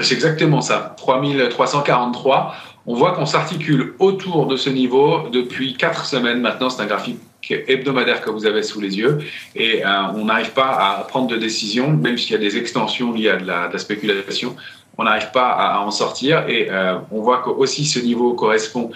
C'est 0.00 0.14
exactement 0.14 0.60
ça, 0.60 0.94
3343. 0.96 2.54
On 2.86 2.94
voit 2.94 3.12
qu'on 3.12 3.26
s'articule 3.26 3.94
autour 3.98 4.46
de 4.46 4.56
ce 4.56 4.70
niveau 4.70 5.28
depuis 5.32 5.74
quatre 5.76 6.04
semaines 6.04 6.40
maintenant. 6.40 6.70
C'est 6.70 6.82
un 6.82 6.86
graphique 6.86 7.18
hebdomadaire 7.50 8.20
que 8.20 8.30
vous 8.30 8.46
avez 8.46 8.62
sous 8.62 8.80
les 8.80 8.96
yeux 8.96 9.18
et 9.56 9.84
euh, 9.84 9.88
on 10.14 10.26
n'arrive 10.26 10.52
pas 10.52 10.68
à 10.68 11.04
prendre 11.04 11.26
de 11.26 11.36
décision, 11.36 11.90
même 11.90 12.16
s'il 12.16 12.32
y 12.32 12.34
a 12.36 12.38
des 12.38 12.56
extensions 12.56 13.12
liées 13.12 13.30
à 13.30 13.36
de 13.36 13.46
la, 13.46 13.78
spéculation. 13.78 14.54
On 14.98 15.04
n'arrive 15.04 15.30
pas 15.32 15.48
à, 15.48 15.80
en 15.80 15.90
sortir 15.90 16.48
et 16.48 16.68
euh, 16.70 16.98
on 17.10 17.20
voit 17.20 17.42
que 17.42 17.50
aussi 17.50 17.84
ce 17.84 17.98
niveau 17.98 18.34
correspond 18.34 18.90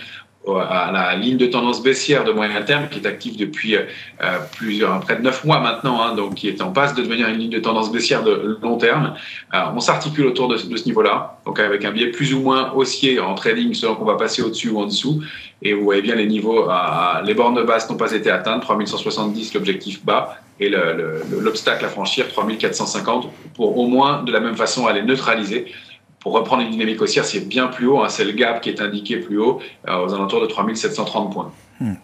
à 0.49 0.91
la 0.93 1.15
ligne 1.15 1.37
de 1.37 1.47
tendance 1.47 1.83
baissière 1.83 2.25
de 2.25 2.33
moyen 2.33 2.63
terme 2.63 2.89
qui 2.89 2.99
est 2.99 3.07
active 3.07 3.37
depuis 3.37 3.77
euh, 3.77 3.85
plusieurs, 4.57 4.99
près 5.01 5.17
de 5.17 5.23
9 5.23 5.45
mois 5.45 5.61
maintenant, 5.61 6.03
hein, 6.03 6.15
donc 6.17 6.35
qui 6.35 6.49
est 6.49 6.61
en 6.61 6.73
passe 6.73 6.95
de 6.95 7.03
devenir 7.03 7.29
une 7.29 7.39
ligne 7.39 7.51
de 7.51 7.61
tendance 7.61 7.93
baissière 7.93 8.25
de 8.25 8.59
long 8.61 8.77
terme. 8.77 9.15
Euh, 9.55 9.61
on 9.75 9.81
s'articule 9.81 10.27
autour 10.27 10.49
de, 10.49 10.57
ce 10.57 10.85
niveau-là, 10.87 11.39
donc 11.47 11.61
avec 11.61 11.85
un 11.85 11.93
biais 11.93 12.09
plus 12.09 12.35
ou 12.35 12.41
moins 12.41 12.73
haussier 12.73 13.21
en 13.21 13.35
trading 13.35 13.73
selon 13.75 13.95
qu'on 13.95 14.05
va 14.05 14.17
passer 14.17 14.43
au-dessus 14.43 14.71
ou 14.71 14.81
en 14.81 14.87
dessous. 14.87 15.23
Et 15.63 15.75
vous 15.75 15.85
voyez 15.85 16.03
bien 16.03 16.17
les 16.17 16.27
niveaux, 16.27 16.69
les 17.25 17.35
bornes 17.35 17.63
base 17.63 17.89
n'ont 17.89 17.97
pas 17.97 18.11
été 18.13 18.29
atteintes, 18.31 18.63
3170 18.63 19.55
l'objectif 19.55 20.05
bas 20.05 20.39
et 20.59 20.69
l'obstacle 21.41 21.85
à 21.85 21.89
franchir 21.89 22.29
3450 22.29 23.29
pour 23.55 23.79
au 23.79 23.87
moins 23.87 24.25
de 24.25 24.33
la 24.33 24.41
même 24.41 24.57
façon 24.57 24.89
aller 24.89 25.03
neutraliser 25.03 25.67
pour 26.23 26.35
reprendre 26.35 26.63
une 26.63 26.71
dynamique 26.71 27.03
haussière, 27.03 27.25
c'est 27.25 27.41
bien 27.41 27.67
plus 27.67 27.87
haut. 27.87 28.01
Hein, 28.01 28.09
c'est 28.09 28.25
le 28.25 28.33
gap 28.33 28.61
qui 28.61 28.71
est 28.71 28.81
indiqué 28.81 29.17
plus 29.17 29.39
haut, 29.39 29.61
euh, 29.89 30.07
aux 30.07 30.15
alentours 30.15 30.41
de 30.41 30.47
3730 30.47 31.33
points. 31.33 31.53
Hmm. 31.81 31.95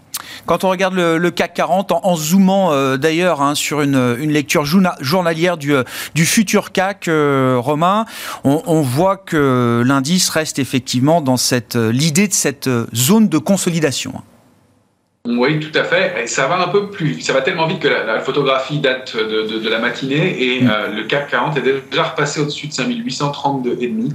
Quand 0.46 0.64
on 0.64 0.70
regarde 0.70 0.94
le, 0.94 1.30
CAC 1.30 1.54
40, 1.54 1.92
en, 1.92 2.16
zoomant 2.16 2.72
euh, 2.72 2.96
d'ailleurs 2.96 3.42
hein, 3.42 3.54
sur 3.54 3.82
une, 3.82 4.16
lecture 4.32 4.64
journalière 4.64 5.56
du, 5.56 5.74
euh, 5.74 5.84
du 6.14 6.24
futur 6.26 6.72
CAC 6.72 7.08
romain, 7.08 8.06
on, 8.44 8.80
voit 8.80 9.16
que 9.16 9.82
l'indice 9.86 10.30
reste 10.30 10.58
effectivement 10.58 11.20
dans 11.20 11.36
l'idée 11.74 12.28
de 12.28 12.32
cette 12.32 12.68
zone 12.94 13.28
de 13.28 13.38
consolidation. 13.38 14.14
Oui, 15.26 15.60
tout 15.60 15.76
à 15.76 15.84
fait. 15.84 16.22
Et 16.22 16.26
ça 16.26 16.46
va 16.46 16.58
un 16.62 16.68
peu 16.68 16.90
plus, 16.90 17.20
ça 17.20 17.34
va 17.34 17.42
tellement 17.42 17.66
vite 17.66 17.80
que 17.80 17.88
la, 17.88 18.20
photographie 18.20 18.78
date 18.78 19.14
de, 19.14 19.58
de, 19.58 19.68
la 19.68 19.78
matinée 19.78 20.42
et 20.42 20.62
mm. 20.62 20.70
euh, 20.70 20.88
le 20.88 21.02
CAC 21.04 21.30
40 21.30 21.56
est 21.58 21.62
déjà 21.90 22.04
repassé 22.04 22.40
au-dessus 22.40 22.68
de 22.68 22.72
5832,5, 22.72 24.12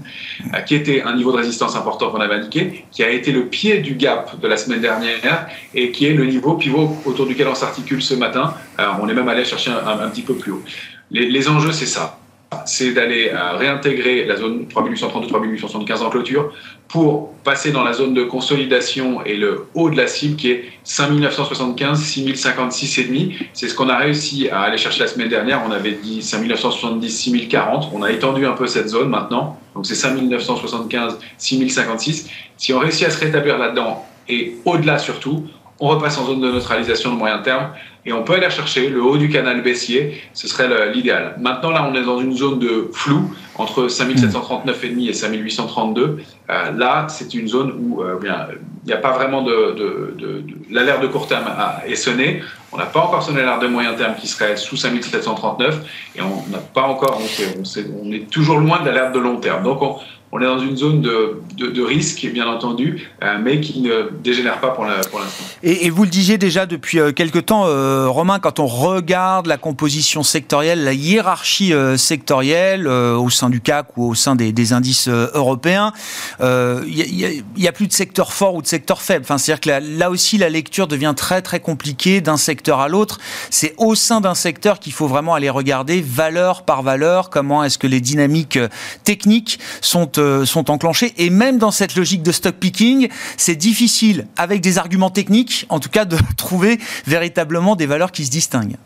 euh, 0.53 0.59
qui 0.61 0.75
était 0.75 1.03
un 1.03 1.15
niveau 1.15 1.31
de 1.31 1.37
résistance 1.37 1.75
important 1.75 2.09
qu'on 2.09 2.21
avait 2.21 2.35
indiqué, 2.35 2.85
qui 2.91 3.03
a 3.03 3.09
été 3.09 3.31
le 3.31 3.45
pied 3.45 3.79
du 3.79 3.93
gap 3.93 4.39
de 4.39 4.47
la 4.47 4.57
semaine 4.57 4.81
dernière 4.81 5.47
et 5.75 5.91
qui 5.91 6.07
est 6.07 6.13
le 6.13 6.25
niveau 6.25 6.55
pivot 6.55 6.97
autour 7.05 7.27
duquel 7.27 7.47
on 7.47 7.55
s'articule 7.55 8.01
ce 8.01 8.15
matin. 8.15 8.55
Euh, 8.79 8.87
on 8.99 9.07
est 9.07 9.13
même 9.13 9.29
allé 9.29 9.45
chercher 9.45 9.71
un, 9.71 10.09
petit 10.09 10.23
peu 10.23 10.33
plus 10.33 10.53
haut. 10.53 10.63
les 11.11 11.47
enjeux, 11.47 11.73
c'est 11.73 11.85
ça 11.85 12.17
c'est 12.65 12.93
d'aller 12.93 13.31
euh, 13.33 13.57
réintégrer 13.57 14.25
la 14.25 14.35
zone 14.35 14.65
3832-3875 14.73 16.01
en 16.01 16.09
clôture 16.09 16.53
pour 16.87 17.33
passer 17.43 17.71
dans 17.71 17.83
la 17.83 17.93
zone 17.93 18.13
de 18.13 18.23
consolidation 18.23 19.23
et 19.25 19.35
le 19.35 19.65
haut 19.73 19.89
de 19.89 19.97
la 19.97 20.07
cible 20.07 20.35
qui 20.35 20.51
est 20.51 20.65
5975, 20.83 21.99
6056,5. 21.99 23.47
C'est 23.53 23.67
ce 23.67 23.75
qu'on 23.75 23.89
a 23.89 23.97
réussi 23.97 24.49
à 24.49 24.61
aller 24.61 24.77
chercher 24.77 25.01
la 25.01 25.07
semaine 25.07 25.29
dernière. 25.29 25.61
On 25.67 25.71
avait 25.71 25.93
dit 25.93 26.21
5970, 26.21 27.09
6040. 27.09 27.89
On 27.93 28.03
a 28.03 28.11
étendu 28.11 28.45
un 28.45 28.53
peu 28.53 28.67
cette 28.67 28.89
zone 28.89 29.09
maintenant. 29.09 29.59
Donc 29.75 29.85
c'est 29.85 29.95
5975, 29.95 31.19
6056. 31.37 32.29
Si 32.57 32.73
on 32.73 32.79
réussit 32.79 33.07
à 33.07 33.09
se 33.09 33.19
rétablir 33.19 33.57
là-dedans 33.57 34.05
et 34.29 34.55
au-delà 34.65 34.99
surtout, 34.99 35.47
on 35.79 35.87
repasse 35.87 36.17
en 36.17 36.25
zone 36.25 36.41
de 36.41 36.51
neutralisation 36.51 37.11
de 37.11 37.17
moyen 37.17 37.39
terme 37.39 37.71
et 38.05 38.13
on 38.13 38.23
peut 38.23 38.33
aller 38.33 38.49
chercher 38.49 38.89
le 38.89 39.01
haut 39.01 39.17
du 39.17 39.29
canal 39.29 39.61
baissier, 39.63 40.21
ce 40.33 40.47
serait 40.47 40.91
l'idéal. 40.91 41.35
Maintenant, 41.39 41.71
là, 41.71 41.87
on 41.89 41.95
est 41.95 42.03
dans 42.03 42.19
une 42.19 42.35
zone 42.35 42.59
de 42.59 42.89
flou 42.91 43.33
entre 43.55 43.87
5739,5 43.87 45.09
et 45.09 45.13
5832. 45.13 46.19
Euh, 46.49 46.71
là, 46.71 47.07
c'est 47.07 47.33
une 47.33 47.47
zone 47.47 47.73
où 47.79 48.01
euh, 48.01 48.19
il 48.21 48.87
n'y 48.87 48.93
a 48.93 48.97
pas 48.97 49.11
vraiment 49.11 49.41
de, 49.41 49.73
de, 49.73 50.43
l'alerte 50.69 51.01
de 51.01 51.07
court 51.07 51.27
terme 51.27 51.49
est 51.85 51.95
sonnée. 51.95 52.41
On 52.73 52.77
n'a 52.77 52.85
pas 52.85 53.01
encore 53.01 53.23
sonné 53.23 53.39
l'alerte 53.39 53.61
de 53.61 53.67
moyen 53.67 53.93
terme 53.93 54.15
qui 54.19 54.27
serait 54.27 54.57
sous 54.57 54.75
5739 54.75 55.79
et 56.15 56.21
on 56.21 56.49
n'a 56.51 56.57
pas 56.57 56.83
encore, 56.83 57.21
on, 57.21 58.07
on, 58.07 58.11
est 58.11 58.29
toujours 58.29 58.57
loin 58.57 58.81
de 58.81 58.87
l'alerte 58.87 59.13
de 59.13 59.19
long 59.19 59.37
terme. 59.37 59.63
Donc, 59.63 59.81
on, 59.81 59.97
on 60.35 60.41
est 60.41 60.45
dans 60.45 60.57
une 60.57 60.75
zone 60.75 61.01
de, 61.01 61.43
de, 61.57 61.81
risque, 61.83 62.27
bien 62.33 62.47
entendu, 62.47 63.07
euh, 63.23 63.37
mais 63.39 63.61
qui 63.61 63.81
ne 63.81 64.09
dégénère 64.23 64.59
pas 64.59 64.69
pour 64.69 64.83
l'instant. 64.83 65.19
et, 65.61 65.91
vous 65.91 66.05
le 66.05 66.09
disiez 66.09 66.39
déjà 66.39 66.65
depuis 66.65 66.99
euh, 66.99 67.11
quelques 67.11 67.45
temps, 67.45 67.65
euh, 67.67 68.07
Romain, 68.07 68.39
quand 68.39 68.59
on 68.59 68.65
regarde 68.65 69.45
la 69.45 69.57
composition 69.57 70.23
sectorielle, 70.23 70.83
la 70.83 70.93
hiérarchie 70.93 71.71
sectorielle 71.97 72.87
au 72.87 73.29
sein 73.29 73.51
du 73.51 73.61
CAC 73.61 73.95
ou 73.95 74.09
au 74.09 74.15
sein 74.15 74.35
des, 74.35 74.73
indices 74.73 75.07
européens, 75.07 75.93
il 76.41 77.43
n'y 77.57 77.67
a, 77.67 77.71
plus 77.71 77.87
de 77.87 77.93
secteur 77.93 78.33
fort 78.33 78.55
ou 78.55 78.63
de 78.63 78.67
secteur 78.67 79.01
faible. 79.03 79.25
Enfin, 79.25 79.37
C'est-à-dire 79.37 79.61
que 79.61 79.99
là, 79.99 80.09
aussi, 80.09 80.39
la 80.39 80.49
lecture 80.49 80.87
devient 80.87 81.13
très 81.15 81.43
très 81.43 81.59
compliquée 81.59 82.21
d'un 82.21 82.37
secteur 82.37 82.79
à 82.79 82.87
l'autre. 82.87 83.19
C'est 83.51 83.75
au 83.77 83.93
sein 83.93 84.19
d'un 84.19 84.35
secteur 84.35 84.79
qu'il 84.79 84.93
faut 84.93 85.07
vraiment 85.07 85.35
aller 85.35 85.49
regarder 85.51 86.01
valeur 86.01 86.63
par 86.63 86.81
valeur, 86.81 87.29
comment 87.29 87.63
est-ce 87.63 87.77
que 87.77 87.87
les 87.87 88.01
dynamiques 88.01 88.57
techniques 89.03 89.59
sont 89.81 90.22
euh, 90.23 90.45
sont 90.45 90.71
enclenchés. 90.71 91.13
Et 91.17 91.29
même 91.29 91.57
dans 91.57 91.71
cette 91.71 91.95
logique 91.95 92.23
de 92.23 92.31
stock 92.31 92.55
picking, 92.55 93.09
c'est 93.37 93.55
difficile, 93.55 94.27
avec 94.37 94.61
des 94.61 94.77
arguments 94.77 95.09
techniques, 95.09 95.65
en 95.69 95.79
tout 95.79 95.89
cas, 95.89 96.05
de 96.05 96.17
trouver 96.37 96.79
véritablement 97.05 97.75
des 97.75 97.85
valeurs 97.85 98.11
qui 98.11 98.25
se 98.25 98.31
distinguent. 98.31 98.77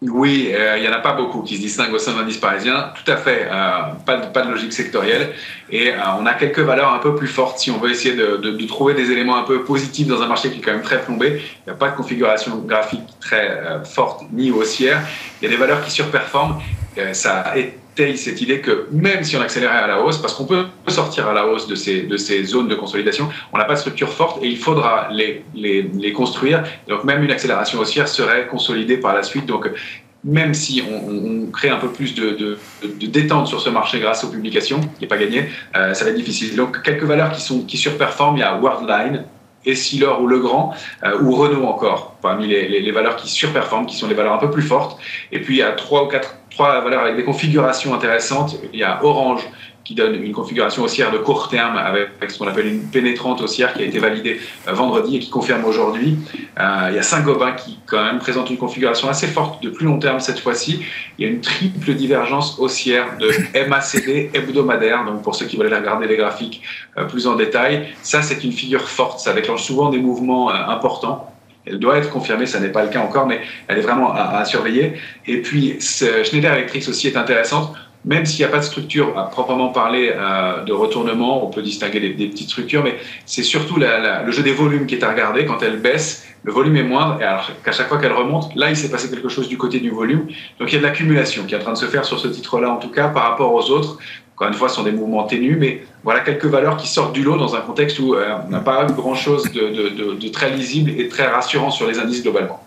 Oui, 0.00 0.50
euh, 0.52 0.76
il 0.76 0.82
n'y 0.82 0.88
en 0.88 0.92
a 0.92 1.00
pas 1.00 1.14
beaucoup 1.14 1.42
qui 1.42 1.56
se 1.56 1.60
distinguent 1.60 1.94
au 1.94 1.98
sein 1.98 2.12
de 2.12 2.20
l'indice 2.20 2.36
parisien. 2.36 2.92
Tout 2.94 3.10
à 3.10 3.16
fait, 3.16 3.48
euh, 3.50 3.80
pas, 4.06 4.16
de, 4.16 4.26
pas 4.26 4.42
de 4.42 4.50
logique 4.52 4.72
sectorielle. 4.72 5.32
Et 5.70 5.92
on 6.20 6.24
a 6.24 6.34
quelques 6.34 6.60
valeurs 6.60 6.92
un 6.92 6.98
peu 6.98 7.16
plus 7.16 7.26
fortes 7.26 7.58
si 7.58 7.70
on 7.72 7.78
veut 7.78 7.90
essayer 7.90 8.14
de, 8.14 8.36
de, 8.36 8.66
trouver 8.66 8.94
des 8.94 9.10
éléments 9.10 9.36
un 9.36 9.42
peu 9.42 9.64
positifs 9.64 10.06
dans 10.06 10.22
un 10.22 10.28
marché 10.28 10.50
qui 10.50 10.58
est 10.58 10.62
quand 10.62 10.72
même 10.72 10.82
très 10.82 11.00
plombé. 11.00 11.42
Il 11.66 11.70
n'y 11.70 11.72
a 11.72 11.76
pas 11.76 11.90
de 11.90 11.96
configuration 11.96 12.56
graphique 12.58 13.02
très 13.20 13.60
forte 13.84 14.22
ni 14.32 14.52
haussière. 14.52 15.02
Il 15.40 15.46
y 15.46 15.48
a 15.48 15.50
des 15.50 15.56
valeurs 15.56 15.84
qui 15.84 15.90
surperforment. 15.90 16.60
ça 17.12 17.52
est 17.56 17.74
cette 18.16 18.40
idée 18.40 18.60
que 18.60 18.86
même 18.92 19.24
si 19.24 19.36
on 19.36 19.40
accélérait 19.40 19.76
à 19.76 19.86
la 19.86 20.00
hausse, 20.00 20.18
parce 20.18 20.34
qu'on 20.34 20.44
peut 20.44 20.66
sortir 20.86 21.26
à 21.28 21.32
la 21.32 21.46
hausse 21.46 21.66
de 21.66 21.74
ces, 21.74 22.02
de 22.02 22.16
ces 22.16 22.44
zones 22.44 22.68
de 22.68 22.74
consolidation, 22.74 23.28
on 23.52 23.58
n'a 23.58 23.64
pas 23.64 23.74
de 23.74 23.78
structure 23.78 24.10
forte 24.10 24.42
et 24.42 24.48
il 24.48 24.58
faudra 24.58 25.08
les, 25.10 25.44
les, 25.54 26.12
construire. 26.12 26.62
Donc 26.88 27.04
même 27.04 27.22
une 27.22 27.30
accélération 27.30 27.78
haussière 27.78 28.08
serait 28.08 28.46
consolidée 28.46 28.96
par 28.96 29.14
la 29.14 29.22
suite. 29.22 29.46
Donc 29.46 29.68
même 30.24 30.54
si 30.54 30.82
on, 30.82 31.50
crée 31.50 31.70
un 31.70 31.76
peu 31.76 31.88
plus 31.88 32.14
de, 32.14 32.30
de, 32.30 32.58
de, 32.82 33.06
détente 33.06 33.46
sur 33.46 33.60
ce 33.60 33.70
marché 33.70 34.00
grâce 34.00 34.24
aux 34.24 34.28
publications, 34.28 34.80
qui 34.80 35.02
n'est 35.02 35.06
pas 35.06 35.16
gagné, 35.16 35.48
euh, 35.76 35.94
ça 35.94 36.04
va 36.04 36.10
être 36.10 36.16
difficile. 36.16 36.56
Donc 36.56 36.82
quelques 36.82 37.04
valeurs 37.04 37.32
qui, 37.32 37.40
sont, 37.40 37.62
qui 37.62 37.76
surperforment, 37.76 38.36
il 38.36 38.40
y 38.40 38.42
a 38.42 38.56
Worldline, 38.58 39.24
Essilor 39.64 40.20
ou 40.22 40.26
Legrand, 40.26 40.74
euh, 41.04 41.20
ou 41.20 41.32
Renault 41.32 41.66
encore, 41.66 42.16
parmi 42.22 42.46
les, 42.46 42.68
les, 42.68 42.92
valeurs 42.92 43.16
qui 43.16 43.28
surperforment, 43.28 43.86
qui 43.86 43.96
sont 43.96 44.08
les 44.08 44.14
valeurs 44.14 44.32
un 44.32 44.38
peu 44.38 44.50
plus 44.50 44.62
fortes. 44.62 45.00
Et 45.32 45.40
puis 45.40 45.56
il 45.56 45.58
y 45.58 45.62
a 45.62 45.72
trois 45.72 46.04
ou 46.04 46.08
quatre 46.08 46.36
trois 46.50 46.80
valeurs 46.80 47.02
avec 47.02 47.16
des 47.16 47.24
configurations 47.24 47.94
intéressantes. 47.94 48.56
Il 48.72 48.80
y 48.80 48.84
a 48.84 49.04
Orange 49.04 49.42
qui 49.88 49.94
donne 49.94 50.22
une 50.22 50.32
configuration 50.32 50.82
haussière 50.82 51.10
de 51.10 51.16
court 51.16 51.48
terme 51.48 51.78
avec, 51.78 52.10
ce 52.30 52.36
qu'on 52.36 52.46
appelle 52.46 52.66
une 52.66 52.82
pénétrante 52.90 53.40
haussière 53.40 53.72
qui 53.72 53.80
a 53.80 53.86
été 53.86 53.98
validée 53.98 54.38
euh, 54.68 54.72
vendredi 54.74 55.16
et 55.16 55.18
qui 55.18 55.30
confirme 55.30 55.64
aujourd'hui. 55.64 56.18
Euh, 56.60 56.88
il 56.90 56.96
y 56.96 56.98
a 56.98 57.02
Saint-Gobain 57.02 57.52
qui 57.52 57.78
quand 57.86 58.04
même 58.04 58.18
présente 58.18 58.50
une 58.50 58.58
configuration 58.58 59.08
assez 59.08 59.26
forte 59.26 59.62
de 59.62 59.70
plus 59.70 59.86
long 59.86 59.98
terme 59.98 60.20
cette 60.20 60.40
fois-ci. 60.40 60.84
Il 61.16 61.24
y 61.24 61.26
a 61.26 61.32
une 61.32 61.40
triple 61.40 61.94
divergence 61.94 62.58
haussière 62.58 63.16
de 63.18 63.30
MACD 63.66 64.28
hebdomadaire, 64.34 65.06
donc 65.06 65.22
pour 65.22 65.34
ceux 65.34 65.46
qui 65.46 65.56
veulent 65.56 65.72
regarder 65.72 66.06
les 66.06 66.18
graphiques 66.18 66.60
euh, 66.98 67.04
plus 67.04 67.26
en 67.26 67.36
détail. 67.36 67.88
Ça, 68.02 68.20
c'est 68.20 68.44
une 68.44 68.52
figure 68.52 68.86
forte, 68.86 69.20
ça 69.20 69.32
déclenche 69.32 69.62
souvent 69.62 69.88
des 69.88 70.00
mouvements 70.00 70.50
importants. 70.50 71.32
Elle 71.64 71.78
doit 71.78 71.96
être 71.96 72.10
confirmée, 72.10 72.44
ça 72.44 72.60
n'est 72.60 72.72
pas 72.72 72.82
le 72.82 72.90
cas 72.90 73.00
encore, 73.00 73.26
mais 73.26 73.40
elle 73.68 73.78
est 73.78 73.82
vraiment 73.82 74.12
à, 74.12 74.44
surveiller. 74.44 74.94
Et 75.26 75.40
puis, 75.40 75.78
Schneider 75.80 76.52
Electric 76.52 76.86
aussi 76.88 77.08
est 77.08 77.16
intéressante 77.16 77.74
même 78.04 78.26
s'il 78.26 78.44
n'y 78.44 78.48
a 78.48 78.52
pas 78.52 78.58
de 78.58 78.64
structure 78.64 79.18
à 79.18 79.24
proprement 79.24 79.68
parler 79.68 80.12
euh, 80.14 80.62
de 80.64 80.72
retournement, 80.72 81.44
on 81.44 81.50
peut 81.50 81.62
distinguer 81.62 82.00
des, 82.00 82.28
petites 82.28 82.48
structures, 82.48 82.82
mais 82.84 82.96
c'est 83.26 83.42
surtout 83.42 83.76
le 83.78 84.30
jeu 84.30 84.42
des 84.42 84.52
volumes 84.52 84.86
qui 84.86 84.94
est 84.94 85.04
à 85.04 85.10
regarder. 85.10 85.44
Quand 85.46 85.62
elle 85.62 85.78
baisse, 85.78 86.26
le 86.44 86.52
volume 86.52 86.76
est 86.76 86.84
moindre, 86.84 87.20
et 87.20 87.24
alors 87.24 87.50
qu'à 87.64 87.72
chaque 87.72 87.88
fois 87.88 87.98
qu'elle 87.98 88.12
remonte, 88.12 88.54
là, 88.54 88.70
il 88.70 88.76
s'est 88.76 88.90
passé 88.90 89.10
quelque 89.10 89.28
chose 89.28 89.48
du 89.48 89.58
côté 89.58 89.80
du 89.80 89.90
volume. 89.90 90.26
Donc 90.58 90.70
il 90.70 90.74
y 90.74 90.76
a 90.76 90.78
de 90.78 90.84
l'accumulation 90.84 91.44
qui 91.44 91.54
est 91.54 91.58
en 91.58 91.60
train 91.60 91.72
de 91.72 91.78
se 91.78 91.86
faire 91.86 92.04
sur 92.04 92.18
ce 92.20 92.28
titre-là, 92.28 92.70
en 92.70 92.76
tout 92.76 92.90
cas, 92.90 93.08
par 93.08 93.24
rapport 93.24 93.52
aux 93.52 93.70
autres. 93.70 93.98
Encore 94.36 94.48
une 94.48 94.54
fois, 94.54 94.68
ce 94.68 94.76
sont 94.76 94.84
des 94.84 94.92
mouvements 94.92 95.24
ténus, 95.24 95.56
mais 95.58 95.82
voilà 96.04 96.20
quelques 96.20 96.46
valeurs 96.46 96.76
qui 96.76 96.86
sortent 96.86 97.12
du 97.12 97.24
lot 97.24 97.36
dans 97.36 97.56
un 97.56 97.60
contexte 97.60 97.98
où 97.98 98.14
euh, 98.14 98.36
on 98.46 98.50
n'a 98.50 98.60
pas 98.60 98.86
grand-chose 98.86 99.50
de 99.50 100.28
très 100.28 100.50
lisible 100.50 100.92
et 100.96 101.08
très 101.08 101.26
rassurant 101.26 101.72
sur 101.72 101.88
les 101.88 101.98
indices 101.98 102.22
globalement. 102.22 102.62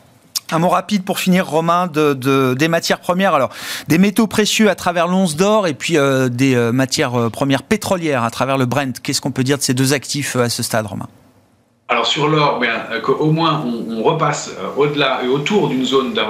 Un 0.54 0.60
mot 0.60 0.68
rapide 0.68 1.06
pour 1.06 1.20
finir, 1.20 1.48
Romain, 1.48 1.88
de, 1.88 2.54
des 2.54 2.68
matières 2.68 3.00
premières. 3.00 3.34
Alors, 3.34 3.52
des 3.88 3.98
métaux 3.98 4.28
précieux 4.28 4.70
à 4.70 4.76
travers 4.76 5.08
l'once 5.08 5.38
d'or 5.38 5.66
et 5.66 5.74
puis 5.74 5.98
euh, 5.98 6.28
des 6.28 6.56
euh, 6.56 6.74
matières 6.74 7.16
euh, 7.16 7.30
premières 7.30 7.64
pétrolières 7.64 8.26
à 8.26 8.32
travers 8.32 8.58
le 8.58 8.66
Brent. 8.66 9.00
Qu'est-ce 9.02 9.22
qu'on 9.22 9.32
peut 9.32 9.46
dire 9.46 9.58
de 9.58 9.64
ces 9.64 9.74
deux 9.74 9.94
actifs 9.94 10.36
à 10.36 10.50
ce 10.50 10.62
stade, 10.62 10.88
Romain? 10.88 11.08
Alors 11.88 12.06
sur 12.06 12.28
l'or, 12.30 12.60
bien, 12.60 12.74
qu'au 13.04 13.32
moins 13.32 13.66
on, 13.66 14.02
repasse 14.02 14.56
au-delà 14.78 15.22
et 15.26 15.28
autour 15.28 15.68
d'une 15.68 15.84
zone 15.84 16.14
de, 16.14 16.22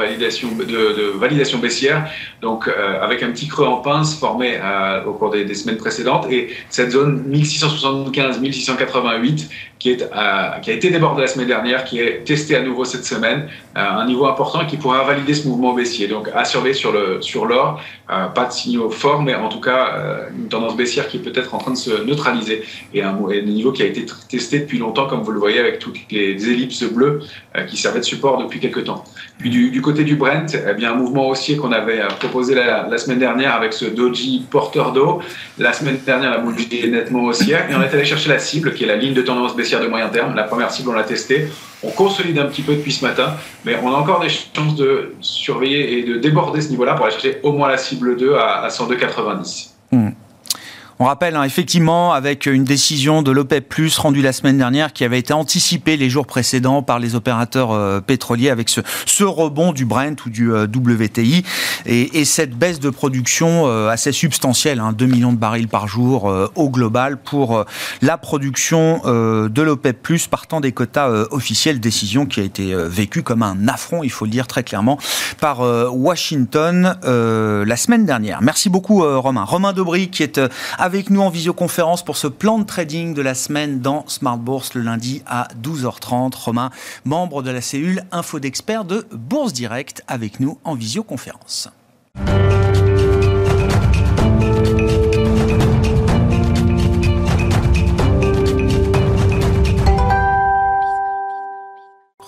validation 1.20 1.60
baissière, 1.60 2.10
donc 2.42 2.68
avec 3.00 3.22
un 3.22 3.30
petit 3.30 3.48
creux 3.48 3.68
en 3.68 3.78
pince 3.78 4.16
formé 4.16 4.60
au 5.06 5.14
cours 5.14 5.30
des, 5.30 5.54
semaines 5.54 5.78
précédentes, 5.78 6.26
et 6.32 6.50
cette 6.72 6.90
zone 6.90 7.24
1675-1688 7.32 9.50
euh, 9.88 10.60
qui 10.62 10.70
a 10.70 10.74
été 10.74 10.92
débordé 10.92 11.22
la 11.22 11.28
semaine 11.28 11.48
dernière, 11.48 11.84
qui 11.84 12.00
est 12.00 12.24
testé 12.24 12.56
à 12.56 12.62
nouveau 12.62 12.86
cette 12.86 13.06
semaine, 13.06 13.48
euh, 13.76 13.80
un 13.80 14.06
niveau 14.06 14.26
important 14.26 14.66
qui 14.66 14.78
pourra 14.78 15.04
valider 15.04 15.34
ce 15.34 15.48
mouvement 15.48 15.74
baissier. 15.74 16.08
Donc 16.08 16.30
à 16.34 16.46
sur 16.46 16.62
l'or, 17.46 17.82
euh, 18.12 18.28
pas 18.28 18.46
de 18.46 18.52
signaux 18.52 18.90
forts, 18.90 19.24
mais 19.24 19.34
en 19.34 19.50
tout 19.50 19.60
cas 19.60 20.28
une 20.38 20.50
tendance 20.50 20.76
baissière 20.76 21.08
qui 21.08 21.18
est 21.18 21.22
peut-être 21.22 21.56
en 21.56 21.58
train 21.58 21.72
de 21.72 21.78
se 21.78 22.04
neutraliser 22.04 22.64
et 22.94 23.02
un, 23.02 23.14
niveau 23.44 23.72
qui 23.72 23.82
a 23.82 23.86
été 23.86 24.06
testé 24.30 24.60
depuis 24.60 24.78
longtemps, 24.78 25.08
comme 25.08 25.22
vous 25.22 25.32
le 25.32 25.40
voyez 25.40 25.56
voyez, 25.56 25.68
avec 25.68 25.80
toutes 25.80 25.98
les 26.12 26.50
ellipses 26.50 26.84
bleues 26.84 27.22
qui 27.68 27.78
servaient 27.78 28.00
de 28.00 28.06
support 28.06 28.38
depuis 28.38 28.60
quelques 28.60 28.84
temps. 28.84 29.04
Puis 29.40 29.50
du, 29.50 29.82
côté 29.82 30.04
du 30.04 30.16
Brent, 30.16 30.54
eh 30.54 30.74
bien, 30.76 30.92
un 30.92 30.96
mouvement 30.96 31.28
haussier 31.28 31.58
qu'on 31.58 31.72
avait 31.72 32.00
proposé 32.20 32.54
la, 32.54 32.98
semaine 33.00 33.18
dernière 33.18 33.56
avec 33.56 33.74
ce 33.74 33.86
doji 33.86 34.46
porteur 34.52 34.94
d'eau. 34.94 35.22
La 35.58 35.74
semaine 35.74 35.98
dernière, 36.06 36.30
la 36.30 36.38
bougie 36.38 36.70
est 36.72 36.88
nettement 36.88 37.24
haussière 37.24 37.70
et 37.70 37.76
on 37.76 37.82
est 37.82 37.92
allé 37.92 38.06
chercher 38.06 38.30
la 38.30 38.38
cible 38.38 38.74
qui 38.74 38.84
est 38.84 38.88
la 38.88 38.98
ligne 38.98 39.16
de 39.16 39.22
tendance 39.24 39.56
baissière 39.56 39.71
de 39.80 39.88
moyen 39.88 40.10
terme. 40.10 40.36
La 40.36 40.44
première 40.44 40.72
cible, 40.72 40.90
on 40.90 40.94
l'a 40.94 41.04
testée. 41.04 41.48
On 41.84 41.92
consolide 41.92 42.38
un 42.38 42.46
petit 42.46 42.62
peu 42.62 42.76
depuis 42.76 42.92
ce 42.92 43.06
matin, 43.06 43.36
mais 43.66 43.76
on 43.82 43.92
a 43.92 43.98
encore 43.98 44.20
des 44.20 44.30
chances 44.30 44.76
de 44.76 45.16
surveiller 45.22 45.98
et 45.98 46.04
de 46.04 46.18
déborder 46.18 46.62
ce 46.62 46.70
niveau-là 46.70 46.94
pour 46.94 47.06
aller 47.06 47.14
chercher 47.14 47.40
au 47.44 47.54
moins 47.54 47.70
la 47.70 47.78
cible 47.78 48.18
2 48.18 48.36
à, 48.36 48.68
102,90. 48.68 49.70
On 51.02 51.06
rappelle 51.06 51.36
hein, 51.36 51.42
effectivement 51.42 52.14
avec 52.14 52.46
une 52.46 52.64
décision 52.64 53.24
de 53.24 53.32
l'OPEP 53.32 53.74
rendue 53.98 54.22
la 54.22 54.34
semaine 54.34 54.60
dernière 54.60 54.94
qui 54.94 55.04
avait 55.04 55.18
été 55.18 55.34
anticipée 55.34 55.98
les 55.98 56.12
jours 56.12 56.28
précédents 56.28 56.84
par 56.84 57.00
les 57.00 57.16
opérateurs 57.16 57.72
euh, 57.72 58.02
pétroliers 58.02 58.52
avec 58.52 58.70
ce, 58.70 59.24
rebond 59.24 59.72
du 59.72 59.84
Brent 59.84 60.24
ou 60.28 60.30
du 60.30 60.54
euh, 60.54 60.68
WTI 60.68 61.44
et, 61.88 62.20
et, 62.20 62.24
cette 62.24 62.52
baisse 62.52 62.80
de 62.80 62.92
production 62.92 63.64
euh, 63.66 63.90
assez 63.90 64.12
substantielle, 64.12 64.80
hein, 64.80 64.94
2 64.94 65.08
millions 65.08 65.34
de 65.34 65.40
barils 65.40 65.68
par 65.68 65.88
jour 65.88 66.32
au 66.54 66.70
global 66.70 67.18
pour 67.18 67.66
la 68.04 68.18
production 68.20 69.02
de 69.04 69.62
l'OPEP 69.62 70.28
partant 70.30 70.60
des 70.60 70.72
quotas 70.72 71.10
officiels, 71.32 71.80
décision 71.80 72.28
qui 72.28 72.42
a 72.42 72.44
été 72.44 72.76
vécue 72.76 73.24
comme 73.24 73.42
un 73.42 73.68
affront, 73.68 74.04
il 74.04 74.12
faut 74.12 74.26
le 74.26 74.32
dire 74.32 74.46
très 74.46 74.64
clairement, 74.64 75.00
par 75.40 75.62
Washington 75.92 76.96
la 77.04 77.76
semaine 77.78 78.06
dernière. 78.06 78.42
Merci 78.42 78.70
beaucoup 78.70 79.02
Romain. 79.02 79.46
Romain 79.46 79.74
Dobry 79.74 80.10
qui 80.10 80.22
est 80.22 80.40
avec 80.78 80.91
nous 81.10 81.22
en 81.22 81.30
visioconférence 81.30 82.04
pour 82.04 82.18
ce 82.18 82.28
plan 82.28 82.60
de 82.60 82.66
trading 82.66 83.14
de 83.14 83.22
la 83.22 83.34
semaine 83.34 83.80
dans 83.80 84.04
Smart 84.08 84.38
Bourse 84.38 84.74
le 84.74 84.82
lundi 84.82 85.24
à 85.26 85.48
12h30. 85.62 86.36
Romain, 86.36 86.70
membre 87.06 87.42
de 87.44 87.50
la 87.50 87.62
cellule 87.62 88.04
Info 88.12 88.40
d'experts 88.40 88.86
de 88.86 89.08
Bourse 89.12 89.54
Direct, 89.54 90.04
avec 90.08 90.40
nous 90.40 90.60
en 90.64 90.76
visioconférence. 90.76 91.70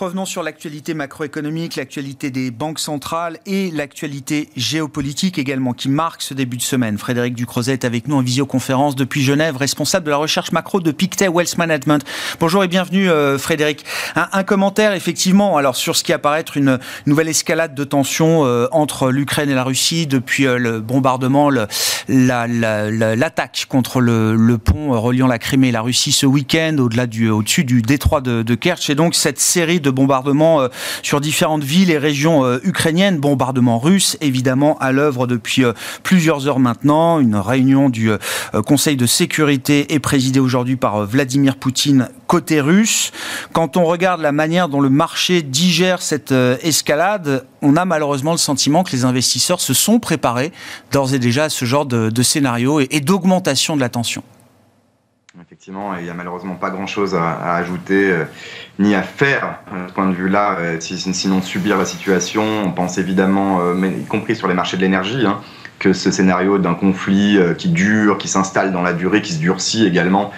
Revenons 0.03 0.25
sur 0.25 0.43
l'actualité 0.43 0.93
macroéconomique, 0.93 1.77
l'actualité 1.77 2.29
des 2.29 2.51
banques 2.51 2.79
centrales 2.79 3.39
et 3.45 3.71
l'actualité 3.71 4.49
géopolitique 4.57 5.37
également 5.37 5.71
qui 5.71 5.87
marque 5.87 6.21
ce 6.21 6.33
début 6.33 6.57
de 6.57 6.61
semaine. 6.61 6.97
Frédéric 6.97 7.35
Ducrozet 7.35 7.71
est 7.71 7.85
avec 7.85 8.09
nous 8.09 8.17
en 8.17 8.21
visioconférence 8.21 8.97
depuis 8.97 9.23
Genève, 9.23 9.55
responsable 9.55 10.05
de 10.07 10.09
la 10.09 10.17
recherche 10.17 10.51
macro 10.51 10.81
de 10.81 10.91
Pictet 10.91 11.29
Wealth 11.29 11.57
Management. 11.57 12.03
Bonjour 12.41 12.65
et 12.65 12.67
bienvenue 12.67 13.09
euh, 13.09 13.37
Frédéric. 13.37 13.85
Un, 14.17 14.43
commentaire 14.43 14.91
effectivement 14.91 15.55
alors 15.55 15.77
sur 15.77 15.95
ce 15.95 16.03
qui 16.03 16.11
apparaît 16.11 16.41
être 16.41 16.57
une 16.57 16.79
nouvelle 17.05 17.29
escalade 17.29 17.73
de 17.73 17.85
tensions 17.85 18.45
euh, 18.45 18.67
entre 18.73 19.09
l'Ukraine 19.09 19.49
et 19.49 19.55
la 19.55 19.63
Russie 19.63 20.05
depuis 20.05 20.47
euh, 20.47 20.57
le 20.57 20.81
bombardement, 20.81 21.49
l'attaque 22.09 23.67
contre 23.69 24.01
le, 24.01 24.57
pont 24.57 24.99
reliant 24.99 25.27
la 25.27 25.39
Crimée 25.39 25.69
et 25.69 25.71
la 25.71 25.81
Russie 25.81 26.11
ce 26.11 26.25
week-end 26.25 26.75
au-delà 26.77 27.07
du 27.07 27.29
au-dessus 27.29 27.63
du 27.63 27.81
détroit 27.81 28.19
de, 28.19 28.43
de 28.43 28.55
Kerch 28.55 28.89
et 28.89 28.95
donc 28.95 29.15
cette 29.15 29.39
série 29.39 29.79
de 29.79 29.92
bombardements 29.93 30.61
euh, 30.61 30.67
sur 31.01 31.21
différentes 31.21 31.63
villes 31.63 31.89
et 31.89 31.97
régions 31.97 32.45
euh, 32.45 32.59
ukrainiennes, 32.63 33.19
bombardements 33.19 33.79
russes 33.79 34.17
évidemment 34.21 34.77
à 34.79 34.91
l'œuvre 34.91 35.27
depuis 35.27 35.63
euh, 35.63 35.73
plusieurs 36.03 36.47
heures 36.47 36.59
maintenant. 36.59 37.19
Une 37.19 37.35
réunion 37.35 37.89
du 37.89 38.11
Conseil 38.65 38.95
de 38.95 39.05
sécurité 39.05 39.93
est 39.93 39.99
présidée 39.99 40.39
aujourd'hui 40.39 40.75
par 40.75 41.05
Vladimir 41.05 41.55
Poutine 41.55 42.09
côté 42.27 42.61
russe. 42.61 43.11
Quand 43.53 43.77
on 43.77 43.85
regarde 43.85 44.21
la 44.21 44.31
manière 44.31 44.69
dont 44.69 44.81
le 44.81 44.89
marché 44.89 45.41
digère 45.41 46.01
cette 46.01 46.31
escalade, 46.31 47.45
on 47.61 47.75
a 47.75 47.85
malheureusement 47.85 48.31
le 48.31 48.37
sentiment 48.37 48.83
que 48.83 48.91
les 48.91 49.05
investisseurs 49.05 49.61
se 49.61 49.73
sont 49.73 49.99
préparés 49.99 50.51
d'ores 50.91 51.13
et 51.13 51.19
déjà 51.19 51.45
à 51.45 51.49
ce 51.49 51.65
genre 51.65 51.85
de, 51.85 52.23
scénario 52.23 52.79
et 52.79 52.99
d'augmentation 52.99 53.75
de 53.75 53.81
la 53.81 53.89
tension. 53.89 54.23
Effectivement, 55.41 55.97
il 55.97 56.03
n'y 56.03 56.11
a 56.11 56.13
malheureusement 56.13 56.53
pas 56.53 56.69
grand-chose 56.69 57.15
à, 57.15 57.55
ajouter 57.55 58.11
euh, 58.11 58.25
ni 58.77 58.93
à 58.93 59.01
faire 59.01 59.57
de 59.73 59.87
ce 59.87 59.93
point 59.93 60.07
de 60.07 60.13
vue-là, 60.13 60.57
euh, 60.59 60.77
sinon 60.79 61.41
subir 61.41 61.75
la 61.75 61.85
situation. 61.85 62.43
On 62.63 62.71
pense 62.71 62.99
évidemment, 62.99 63.59
euh, 63.61 63.87
y 63.87 64.05
compris 64.05 64.35
sur 64.35 64.47
les 64.47 64.53
marchés 64.53 64.77
de 64.77 64.83
l'énergie, 64.83 65.25
hein, 65.25 65.41
que 65.79 65.91
ce 65.91 66.11
scénario 66.11 66.59
d'un 66.59 66.75
conflit 66.75 67.39
qui 67.57 67.69
dure, 67.69 68.19
qui 68.19 68.27
s'installe 68.27 68.71
dans 68.71 68.83
la 68.83 68.93
durée, 68.93 69.23
qui 69.23 69.33
se 69.33 69.39
durcit 69.39 69.87
également, 69.87 70.31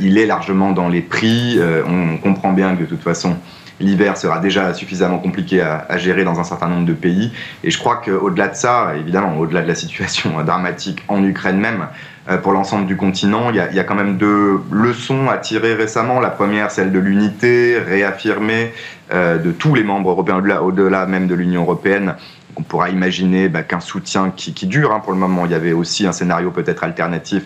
il 0.00 0.18
est 0.18 0.26
largement 0.26 0.72
dans 0.72 0.88
les 0.88 1.00
prix. 1.00 1.58
on 1.86 2.18
comprend 2.18 2.52
bien 2.52 2.74
que 2.74 2.80
de 2.80 2.86
toute 2.86 3.02
façon, 3.02 3.36
l'hiver 3.80 4.16
sera 4.16 4.38
déjà 4.38 4.72
suffisamment 4.74 5.18
compliqué 5.18 5.60
à, 5.62 5.96
gérer 5.98 6.24
dans 6.24 6.38
un 6.38 6.44
certain 6.44 6.68
nombre 6.68 6.86
de 6.86 6.92
pays. 6.92 7.32
Et 7.64 7.70
je 7.70 7.78
crois 7.78 8.00
qu'au-delà 8.04 8.48
de 8.48 8.54
ça, 8.54 8.92
évidemment, 8.98 9.36
au-delà 9.38 9.62
de 9.62 9.68
la 9.68 9.74
situation 9.74 10.42
dramatique 10.44 11.02
en 11.08 11.24
Ukraine 11.24 11.58
même, 11.58 11.86
euh, 12.28 12.36
pour 12.36 12.52
l'ensemble 12.52 12.86
du 12.86 12.96
continent. 12.96 13.50
Il 13.50 13.56
y, 13.56 13.60
a, 13.60 13.84
quand 13.84 13.94
même 13.94 14.16
deux 14.16 14.60
leçons 14.70 15.28
à 15.28 15.38
tirer 15.38 15.74
récemment. 15.74 16.20
La 16.20 16.30
première, 16.30 16.70
celle 16.70 16.92
de 16.92 16.98
l'unité, 16.98 17.78
réaffirmée 17.78 18.72
euh, 19.12 19.38
de 19.38 19.50
tous 19.50 19.74
les 19.74 19.82
membres 19.82 20.10
européens, 20.10 20.42
au-delà 20.60 21.06
même 21.06 21.26
de 21.26 21.34
l'Union 21.34 21.62
européenne, 21.62 22.14
on 22.56 22.62
pourra 22.62 22.90
imaginer 22.90 23.48
bah, 23.48 23.62
qu'un 23.62 23.80
soutien 23.80 24.30
qui, 24.30 24.66
dure 24.66 24.92
hein, 24.92 25.00
pour 25.00 25.12
le 25.12 25.18
moment. 25.18 25.46
Il 25.46 25.52
y 25.52 25.54
avait 25.54 25.72
aussi 25.72 26.06
un 26.06 26.12
scénario 26.12 26.50
peut-être 26.50 26.84
alternatif 26.84 27.44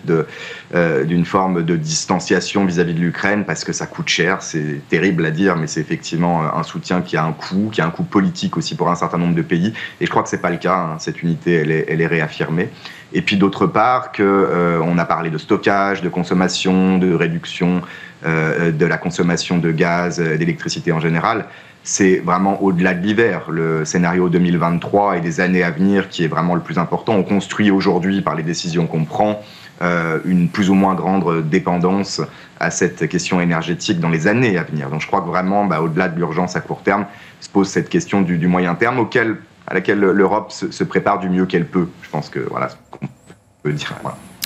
euh, 0.73 1.03
d'une 1.03 1.25
forme 1.25 1.63
de 1.63 1.75
distanciation 1.75 2.65
vis-à-vis 2.65 2.93
de 2.93 2.99
l'Ukraine 2.99 3.45
parce 3.45 3.63
que 3.63 3.73
ça 3.73 3.85
coûte 3.85 4.07
cher. 4.07 4.41
C'est 4.41 4.81
terrible 4.89 5.25
à 5.25 5.31
dire, 5.31 5.55
mais 5.55 5.67
c'est 5.67 5.81
effectivement 5.81 6.43
un 6.43 6.63
soutien 6.63 7.01
qui 7.01 7.17
a 7.17 7.23
un 7.23 7.33
coût, 7.33 7.69
qui 7.71 7.81
a 7.81 7.85
un 7.85 7.91
coût 7.91 8.03
politique 8.03 8.57
aussi 8.57 8.75
pour 8.75 8.89
un 8.89 8.95
certain 8.95 9.17
nombre 9.17 9.35
de 9.35 9.41
pays. 9.41 9.73
Et 10.01 10.05
je 10.05 10.09
crois 10.09 10.23
que 10.23 10.29
c'est 10.29 10.41
pas 10.41 10.51
le 10.51 10.57
cas. 10.57 10.75
Hein. 10.75 10.95
Cette 10.99 11.21
unité, 11.21 11.53
elle 11.53 11.71
est, 11.71 12.07
réaffirmée. 12.07 12.69
Et 13.13 13.21
puis 13.21 13.37
d'autre 13.37 13.65
part, 13.65 14.11
que 14.11 14.23
euh, 14.23 14.79
on 14.83 14.97
a 14.97 15.05
parlé 15.05 15.29
de 15.29 15.37
stockage, 15.37 16.01
de 16.01 16.09
consommation, 16.09 16.97
de 16.97 17.13
réduction 17.13 17.81
euh, 18.25 18.71
de 18.71 18.85
la 18.85 18.97
consommation 18.97 19.57
de 19.57 19.71
gaz, 19.71 20.19
d'électricité 20.19 20.91
en 20.91 20.99
général 20.99 21.45
c'est 21.85 22.17
vraiment 22.17 22.63
au-delà 22.63 22.95
de 22.95 23.05
l'hiver, 23.05 23.51
le 23.51 23.85
scénario 23.85 24.27
2023 24.27 25.17
et 25.17 25.21
des 25.21 25.39
années 25.39 25.61
à 25.61 25.69
venir 25.69 26.09
qui 26.09 26.23
est 26.23 26.27
vraiment 26.27 26.55
le 26.55 26.61
plus 26.61 26.79
important. 26.79 27.13
On 27.13 27.23
construit 27.23 27.69
aujourd'hui, 27.69 28.21
par 28.21 28.35
les 28.35 28.41
décisions 28.41 28.87
qu'on 28.87 29.05
prend, 29.05 29.39
euh, 29.83 30.19
une 30.25 30.49
plus 30.49 30.71
ou 30.71 30.73
moins 30.73 30.95
grande 30.95 31.47
dépendance 31.47 32.21
à 32.59 32.71
cette 32.71 33.07
question 33.07 33.39
énergétique 33.39 33.99
dans 33.99 34.09
les 34.09 34.25
années 34.25 34.57
à 34.57 34.63
venir. 34.63 34.89
Donc 34.89 35.01
je 35.01 35.07
crois 35.07 35.21
que 35.21 35.27
vraiment, 35.27 35.63
bah, 35.65 35.81
au-delà 35.81 36.09
de 36.09 36.17
l'urgence 36.17 36.55
à 36.55 36.61
court 36.61 36.81
terme, 36.81 37.05
se 37.39 37.49
pose 37.49 37.67
cette 37.67 37.89
question 37.89 38.23
du, 38.23 38.47
moyen 38.47 38.73
terme 38.73 38.97
auquel, 38.97 39.37
à 39.67 39.75
laquelle 39.75 39.99
l'Europe 39.99 40.51
se, 40.51 40.83
prépare 40.83 41.19
du 41.19 41.29
mieux 41.29 41.45
qu'elle 41.45 41.67
peut. 41.67 41.87
Je 42.01 42.09
pense 42.09 42.29
que 42.29 42.39
voilà 42.39 42.69
ce 42.69 42.75
qu'on 42.89 43.07
peut 43.61 43.73
dire. 43.73 43.95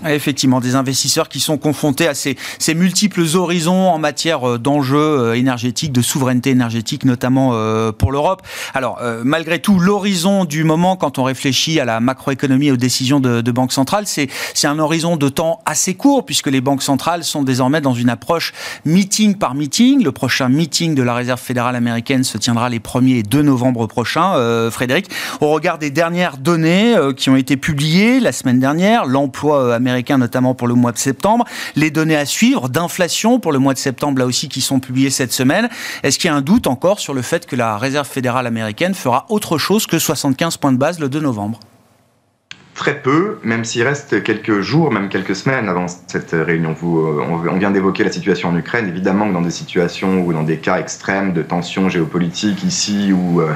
Effectivement, 0.08 0.62
des 0.62 0.76
investisseurs 0.76 1.28
qui 1.28 1.42
sont 1.42 1.58
confrontés 1.58 2.08
à 2.08 2.14
ces, 2.14 2.38
ces 2.58 2.74
multiples 2.74 3.24
horizons 3.36 3.90
en 3.90 3.98
matière 3.98 4.48
euh, 4.48 4.58
d'enjeux 4.58 4.98
euh, 4.98 5.34
énergétiques, 5.34 5.92
de 5.92 6.02
souveraineté 6.02 6.52
énergétique, 6.52 7.04
notamment 7.04 7.52
euh, 7.54 7.92
pour 7.92 8.14
l'Europe. 8.14 8.42
Alors, 8.74 9.00
malgré 9.24 9.60
tout, 9.60 9.80
l'horizon 9.80 10.46
du 10.46 10.64
moment, 10.64 10.96
quand 10.96 11.20
on 11.20 11.24
réfléchit 11.24 11.80
à 11.80 11.86
la 11.86 12.00
macroéconomie 12.00 12.68
et 12.68 12.72
aux 12.72 12.78
décisions 12.78 13.20
de, 13.20 13.42
de 13.42 13.52
banque 13.52 13.74
centrale, 13.74 14.06
c'est 14.06 14.30
un 14.64 14.80
horizon 14.80 15.18
de 15.18 15.28
temps 15.28 15.60
assez 15.66 15.96
court, 15.96 16.26
puisque 16.26 16.48
les 16.48 16.62
banques 16.62 16.84
centrales 16.84 17.24
sont 17.24 17.44
désormais 17.44 17.82
dans 17.82 17.94
une 17.94 18.10
approche 18.10 18.54
meeting 18.86 19.36
par 19.36 19.56
meeting. 19.56 20.04
Le 20.04 20.12
prochain 20.12 20.50
meeting 20.50 20.96
de 20.96 21.04
la 21.04 21.14
Réserve 21.14 21.40
fédérale 21.40 21.76
américaine 21.76 22.24
se 22.24 22.38
tiendra 22.38 22.70
les 22.70 22.80
1er 22.80 23.20
et 23.20 23.24
2 23.24 23.42
novembre 23.42 23.88
prochains. 23.88 24.70
Frédéric, 24.72 25.08
au 25.42 25.50
regard 25.50 25.78
des 25.78 25.90
dernières 25.90 26.38
données 26.38 26.96
qui 27.18 27.30
ont 27.30 27.36
été 27.36 27.58
publiées 27.58 28.20
la 28.20 28.32
semaine 28.32 28.60
dernière, 28.60 29.06
l'emploi 29.06 29.76
américain 29.76 29.88
notamment 30.17 30.56
pour 30.56 30.67
le 30.67 30.73
mois 30.73 30.91
de 30.91 30.97
septembre. 30.97 31.45
Les 31.75 31.91
données 31.91 32.15
à 32.15 32.25
suivre 32.25 32.69
d'inflation 32.69 33.39
pour 33.39 33.52
le 33.52 33.60
mois 33.60 33.73
de 33.73 33.80
septembre, 33.80 34.19
là 34.19 34.25
aussi, 34.25 34.49
qui 34.49 34.62
sont 34.62 34.80
publiées 34.80 35.10
cette 35.10 35.34
semaine. 35.34 35.69
Est-ce 36.04 36.19
qu'il 36.19 36.30
y 36.30 36.34
a 36.34 36.36
un 36.36 36.41
doute 36.41 36.67
encore 36.67 36.99
sur 36.99 37.13
le 37.13 37.21
fait 37.21 37.45
que 37.45 37.56
la 37.56 37.78
Réserve 37.78 38.08
fédérale 38.08 38.47
américaine 38.47 38.93
fera 38.93 39.25
autre 39.30 39.58
chose 39.58 39.88
que 39.88 39.99
75 39.99 40.58
points 40.58 40.71
de 40.71 40.78
base 40.78 40.99
le 40.99 41.10
2 41.10 41.19
novembre? 41.19 41.60
Très 42.75 43.02
peu, 43.02 43.39
même 43.43 43.65
s'il 43.65 43.84
reste 43.84 44.23
quelques 44.23 44.62
jours, 44.62 44.89
même 44.89 45.10
quelques 45.10 45.36
semaines 45.36 45.67
avant 45.67 45.88
cette 45.88 46.32
réunion. 46.32 46.71
Euh, 46.82 47.21
on 47.52 47.58
vient 47.58 47.71
d'évoquer 47.71 48.06
la 48.06 48.12
situation 48.12 48.49
en 48.49 48.56
Ukraine. 48.56 48.88
Évidemment 48.88 49.28
que 49.28 49.34
dans 49.34 49.41
des 49.41 49.52
situations 49.52 50.21
ou 50.21 50.32
dans 50.32 50.43
des 50.43 50.58
cas 50.58 50.80
extrêmes 50.80 51.34
de 51.34 51.41
tensions 51.41 51.89
géopolitiques 51.89 52.63
ici 52.63 53.12
ou 53.12 53.41
euh, 53.41 53.52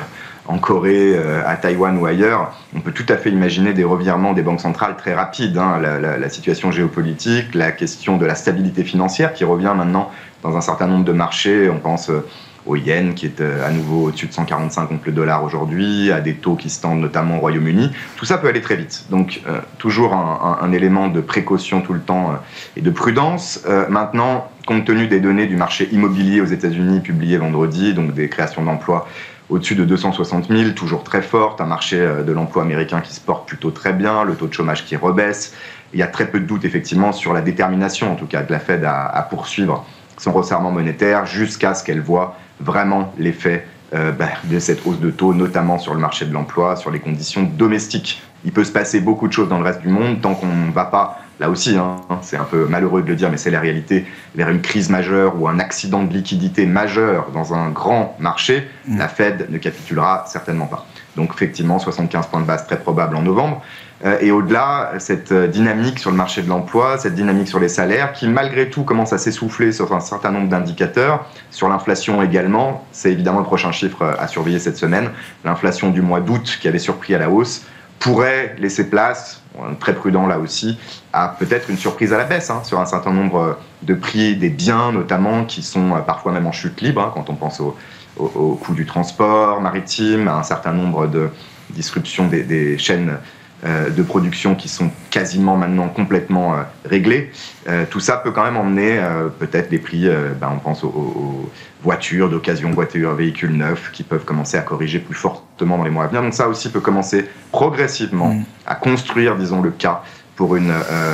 en 0.45 0.57
Corée, 0.57 1.13
euh, 1.15 1.41
à 1.45 1.55
Taïwan 1.55 1.97
ou 1.97 2.05
ailleurs, 2.05 2.53
on 2.75 2.81
peut 2.81 2.91
tout 2.91 3.05
à 3.07 3.17
fait 3.17 3.29
imaginer 3.29 3.73
des 3.73 3.83
revirements 3.83 4.33
des 4.33 4.41
banques 4.41 4.61
centrales 4.61 4.97
très 4.97 5.13
rapides. 5.13 5.57
Hein. 5.57 5.79
La, 5.79 6.29
situation 6.29 6.71
géopolitique, 6.71 7.55
la 7.55 7.71
question 7.71 8.17
de 8.17 8.25
la 8.25 8.35
stabilité 8.35 8.83
financière 8.83 9.33
qui 9.33 9.45
revient 9.45 9.73
maintenant 9.75 10.11
dans 10.41 10.57
un 10.57 10.61
certain 10.61 10.87
nombre 10.87 11.05
de 11.05 11.13
marchés. 11.13 11.69
On 11.69 11.77
pense 11.77 12.09
euh, 12.09 12.27
au 12.65 12.75
yen 12.75 13.13
qui 13.13 13.25
est 13.25 13.39
euh, 13.39 13.65
à 13.65 13.71
nouveau 13.71 14.07
au-dessus 14.07 14.27
de 14.27 14.33
145 14.33 14.87
contre 14.87 15.03
le 15.05 15.13
dollar 15.13 15.45
aujourd'hui, 15.45 16.11
à 16.11 16.19
des 16.19 16.33
taux 16.33 16.55
qui 16.55 16.69
se 16.69 16.81
tendent 16.81 16.99
notamment 16.99 17.37
au 17.37 17.39
Royaume-Uni. 17.39 17.91
Tout 18.17 18.25
ça 18.25 18.37
peut 18.37 18.49
aller 18.49 18.61
très 18.61 18.75
vite. 18.75 19.05
Donc 19.09 19.41
toujours 19.77 20.13
un, 20.13 20.71
élément 20.73 21.07
de 21.07 21.21
précaution 21.21 21.81
tout 21.81 21.93
le 21.93 21.99
temps 21.99 22.33
et 22.75 22.81
de 22.81 22.89
prudence. 22.89 23.63
maintenant, 23.89 24.49
compte 24.65 24.85
tenu 24.85 25.07
des 25.07 25.19
données 25.19 25.45
du 25.45 25.57
marché 25.57 25.89
immobilier 25.91 26.41
aux 26.41 26.45
États-Unis 26.45 27.01
publiées 27.01 27.37
vendredi, 27.37 27.93
donc 27.93 28.13
des 28.13 28.29
créations 28.29 28.63
d'emplois 28.63 29.07
au-dessus 29.53 29.75
de 29.75 29.85
260 29.85 30.47
000, 30.49 30.71
toujours 30.71 31.03
très 31.03 31.21
forte, 31.21 31.61
un 31.61 31.65
marché 31.65 31.97
de 31.97 32.31
l'emploi 32.31 32.63
américain 32.63 33.01
qui 33.01 33.13
se 33.13 33.21
porte 33.21 33.47
plutôt 33.47 33.69
très 33.69 33.93
bien, 33.93 34.23
le 34.23 34.33
taux 34.33 34.47
de 34.47 34.53
chômage 34.53 34.83
qui 34.85 34.95
rebaisse. 34.95 35.53
Il 35.93 35.99
y 35.99 36.03
a 36.03 36.07
très 36.07 36.25
peu 36.25 36.39
de 36.39 36.45
doute 36.45 36.65
effectivement 36.65 37.11
sur 37.11 37.33
la 37.33 37.41
détermination, 37.41 38.11
en 38.11 38.15
tout 38.15 38.25
cas, 38.25 38.41
de 38.41 38.51
la 38.51 38.59
Fed 38.59 38.83
à, 38.83 39.27
poursuivre 39.29 39.85
son 40.17 40.31
resserrement 40.31 40.71
monétaire 40.71 41.27
jusqu'à 41.27 41.75
ce 41.75 41.83
qu'elle 41.83 42.01
voit 42.01 42.35
vraiment 42.59 43.13
l'effet 43.19 43.67
euh, 43.93 44.11
bah, 44.11 44.29
de 44.45 44.57
cette 44.57 44.85
hausse 44.87 44.99
de 44.99 45.11
taux, 45.11 45.35
notamment 45.35 45.77
sur 45.77 45.93
le 45.93 45.99
marché 45.99 46.25
de 46.25 46.33
l'emploi, 46.33 46.75
sur 46.75 46.89
les 46.89 46.99
conditions 46.99 47.43
domestiques. 47.43 48.23
Il 48.45 48.51
peut 48.51 48.63
se 48.63 48.71
passer 48.71 49.01
beaucoup 49.01 49.27
de 49.27 49.33
choses 49.33 49.49
dans 49.49 49.59
le 49.59 49.63
reste 49.63 49.81
du 49.81 49.89
monde 49.89 50.19
tant 50.19 50.33
qu'on 50.33 50.47
ne 50.47 50.71
va 50.71 50.85
pas, 50.85 51.19
là 51.39 51.49
aussi, 51.49 51.77
hein, 51.77 51.97
c'est 52.21 52.37
un 52.37 52.43
peu 52.43 52.65
malheureux 52.65 53.01
de 53.01 53.07
le 53.07 53.15
dire, 53.15 53.29
mais 53.29 53.37
c'est 53.37 53.51
la 53.51 53.59
réalité, 53.59 54.05
vers 54.35 54.49
une 54.49 54.61
crise 54.61 54.89
majeure 54.89 55.39
ou 55.41 55.47
un 55.47 55.59
accident 55.59 56.03
de 56.03 56.13
liquidité 56.13 56.65
majeur 56.65 57.31
dans 57.31 57.53
un 57.53 57.69
grand 57.69 58.15
marché, 58.19 58.67
mmh. 58.87 58.97
la 58.97 59.07
Fed 59.07 59.47
ne 59.49 59.57
capitulera 59.57 60.25
certainement 60.27 60.67
pas. 60.67 60.85
Donc 61.15 61.31
effectivement, 61.33 61.79
75 61.79 62.27
points 62.27 62.41
de 62.41 62.45
base 62.45 62.65
très 62.65 62.79
probable 62.79 63.15
en 63.15 63.21
novembre. 63.21 63.61
Euh, 64.05 64.17
et 64.19 64.31
au-delà, 64.31 64.93
cette 64.97 65.31
euh, 65.31 65.47
dynamique 65.47 65.99
sur 65.99 66.11
le 66.11 66.17
marché 66.17 66.41
de 66.41 66.49
l'emploi, 66.49 66.97
cette 66.97 67.15
dynamique 67.15 67.47
sur 67.47 67.59
les 67.59 67.69
salaires, 67.69 68.11
qui 68.13 68.27
malgré 68.27 68.69
tout 68.69 68.83
commence 68.83 69.13
à 69.13 69.17
s'essouffler 69.17 69.71
sur 69.71 69.93
un 69.93 69.99
certain 69.99 70.31
nombre 70.31 70.49
d'indicateurs, 70.49 71.25
sur 71.51 71.69
l'inflation 71.69 72.21
également, 72.21 72.85
c'est 72.91 73.11
évidemment 73.11 73.39
le 73.39 73.45
prochain 73.45 73.71
chiffre 73.71 74.15
à 74.19 74.27
surveiller 74.27 74.59
cette 74.59 74.77
semaine, 74.77 75.11
l'inflation 75.45 75.89
du 75.89 76.01
mois 76.01 76.19
d'août 76.19 76.57
qui 76.59 76.67
avait 76.67 76.79
surpris 76.79 77.15
à 77.15 77.19
la 77.19 77.29
hausse, 77.29 77.65
pourrait 78.03 78.55
laisser 78.59 78.89
place, 78.89 79.41
très 79.79 79.95
prudent 79.95 80.27
là 80.27 80.37
aussi, 80.37 80.77
à 81.13 81.29
peut-être 81.39 81.69
une 81.69 81.77
surprise 81.77 82.11
à 82.11 82.17
la 82.17 82.25
baisse 82.25 82.49
hein, 82.49 82.61
sur 82.65 82.81
un 82.81 82.85
certain 82.85 83.11
nombre 83.11 83.57
de 83.81 83.93
prix 83.93 84.35
des 84.35 84.49
biens 84.49 84.91
notamment, 84.91 85.45
qui 85.45 85.63
sont 85.63 85.95
euh, 85.95 85.99
parfois 85.99 86.33
même 86.33 86.45
en 86.45 86.51
chute 86.51 86.81
libre, 86.81 87.01
hein, 87.01 87.11
quand 87.13 87.29
on 87.29 87.35
pense 87.35 87.61
au, 87.61 87.75
coût 88.17 88.73
du 88.73 88.85
transport 88.85 89.61
maritime, 89.61 90.27
à 90.27 90.35
un 90.35 90.43
certain 90.43 90.73
nombre 90.73 91.07
de 91.07 91.29
disruptions 91.69 92.27
des 92.27 92.77
chaînes 92.77 93.09
euh, 93.09 93.17
de 93.63 94.03
production 94.03 94.55
qui 94.55 94.67
sont 94.67 94.91
quasiment 95.09 95.55
maintenant 95.55 95.87
complètement 95.87 96.53
euh, 96.53 96.63
réglés. 96.85 97.31
Euh, 97.69 97.85
tout 97.89 98.01
ça 98.01 98.17
peut 98.17 98.31
quand 98.31 98.43
même 98.43 98.57
emmener 98.57 98.99
peut-être 99.39 99.69
des 99.69 99.79
prix, 99.79 100.07
ben, 100.39 100.51
on 100.53 100.59
pense 100.59 100.83
aux, 100.83 101.49
voitures 101.81 102.29
d'occasion, 102.29 102.71
voitures, 102.71 103.13
véhicules 103.13 103.55
neufs, 103.55 103.91
qui 103.91 104.03
peuvent 104.03 104.23
commencer 104.23 104.57
à 104.57 104.61
corriger 104.61 104.99
plus 104.99 105.15
fortement 105.15 105.77
dans 105.77 105.83
les 105.83 105.89
mois 105.89 106.05
à 106.05 106.07
venir. 106.07 106.21
Donc 106.21 106.33
ça 106.33 106.47
aussi 106.47 106.69
peut 106.69 106.79
commencer 106.79 107.25
progressivement 107.51 108.33
mm. 108.33 108.43
à 108.65 108.75
construire, 108.75 109.35
disons, 109.35 109.61
le 109.61 109.71
cas 109.71 110.03
pour 110.35 110.55
une 110.55 110.73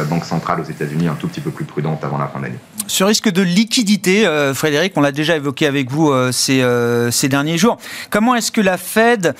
banque 0.09 0.23
centrale 0.23 0.61
aux 0.61 0.69
États-Unis 0.69 1.09
un 1.09 1.15
tout 1.15 1.27
petit 1.27 1.41
peu 1.41 1.51
plus 1.51 1.65
prudente 1.65 2.03
avant 2.05 2.17
la 2.17 2.27
fin 2.27 2.39
d'année. 2.39 2.55
Ce 2.87 3.03
risque 3.03 3.29
de 3.29 3.41
liquidité, 3.41 4.25
Frédéric, 4.55 4.93
on 4.95 5.01
l'a 5.01 5.11
déjà 5.11 5.35
évoqué 5.35 5.65
avec 5.65 5.91
vous 5.91 6.13
ces, 6.31 6.65
ces, 7.11 7.27
derniers 7.27 7.57
jours. 7.57 7.77
Comment 8.11 8.35
est-ce 8.35 8.51
que 8.51 8.61
la 8.61 8.77
Fed 8.77 9.35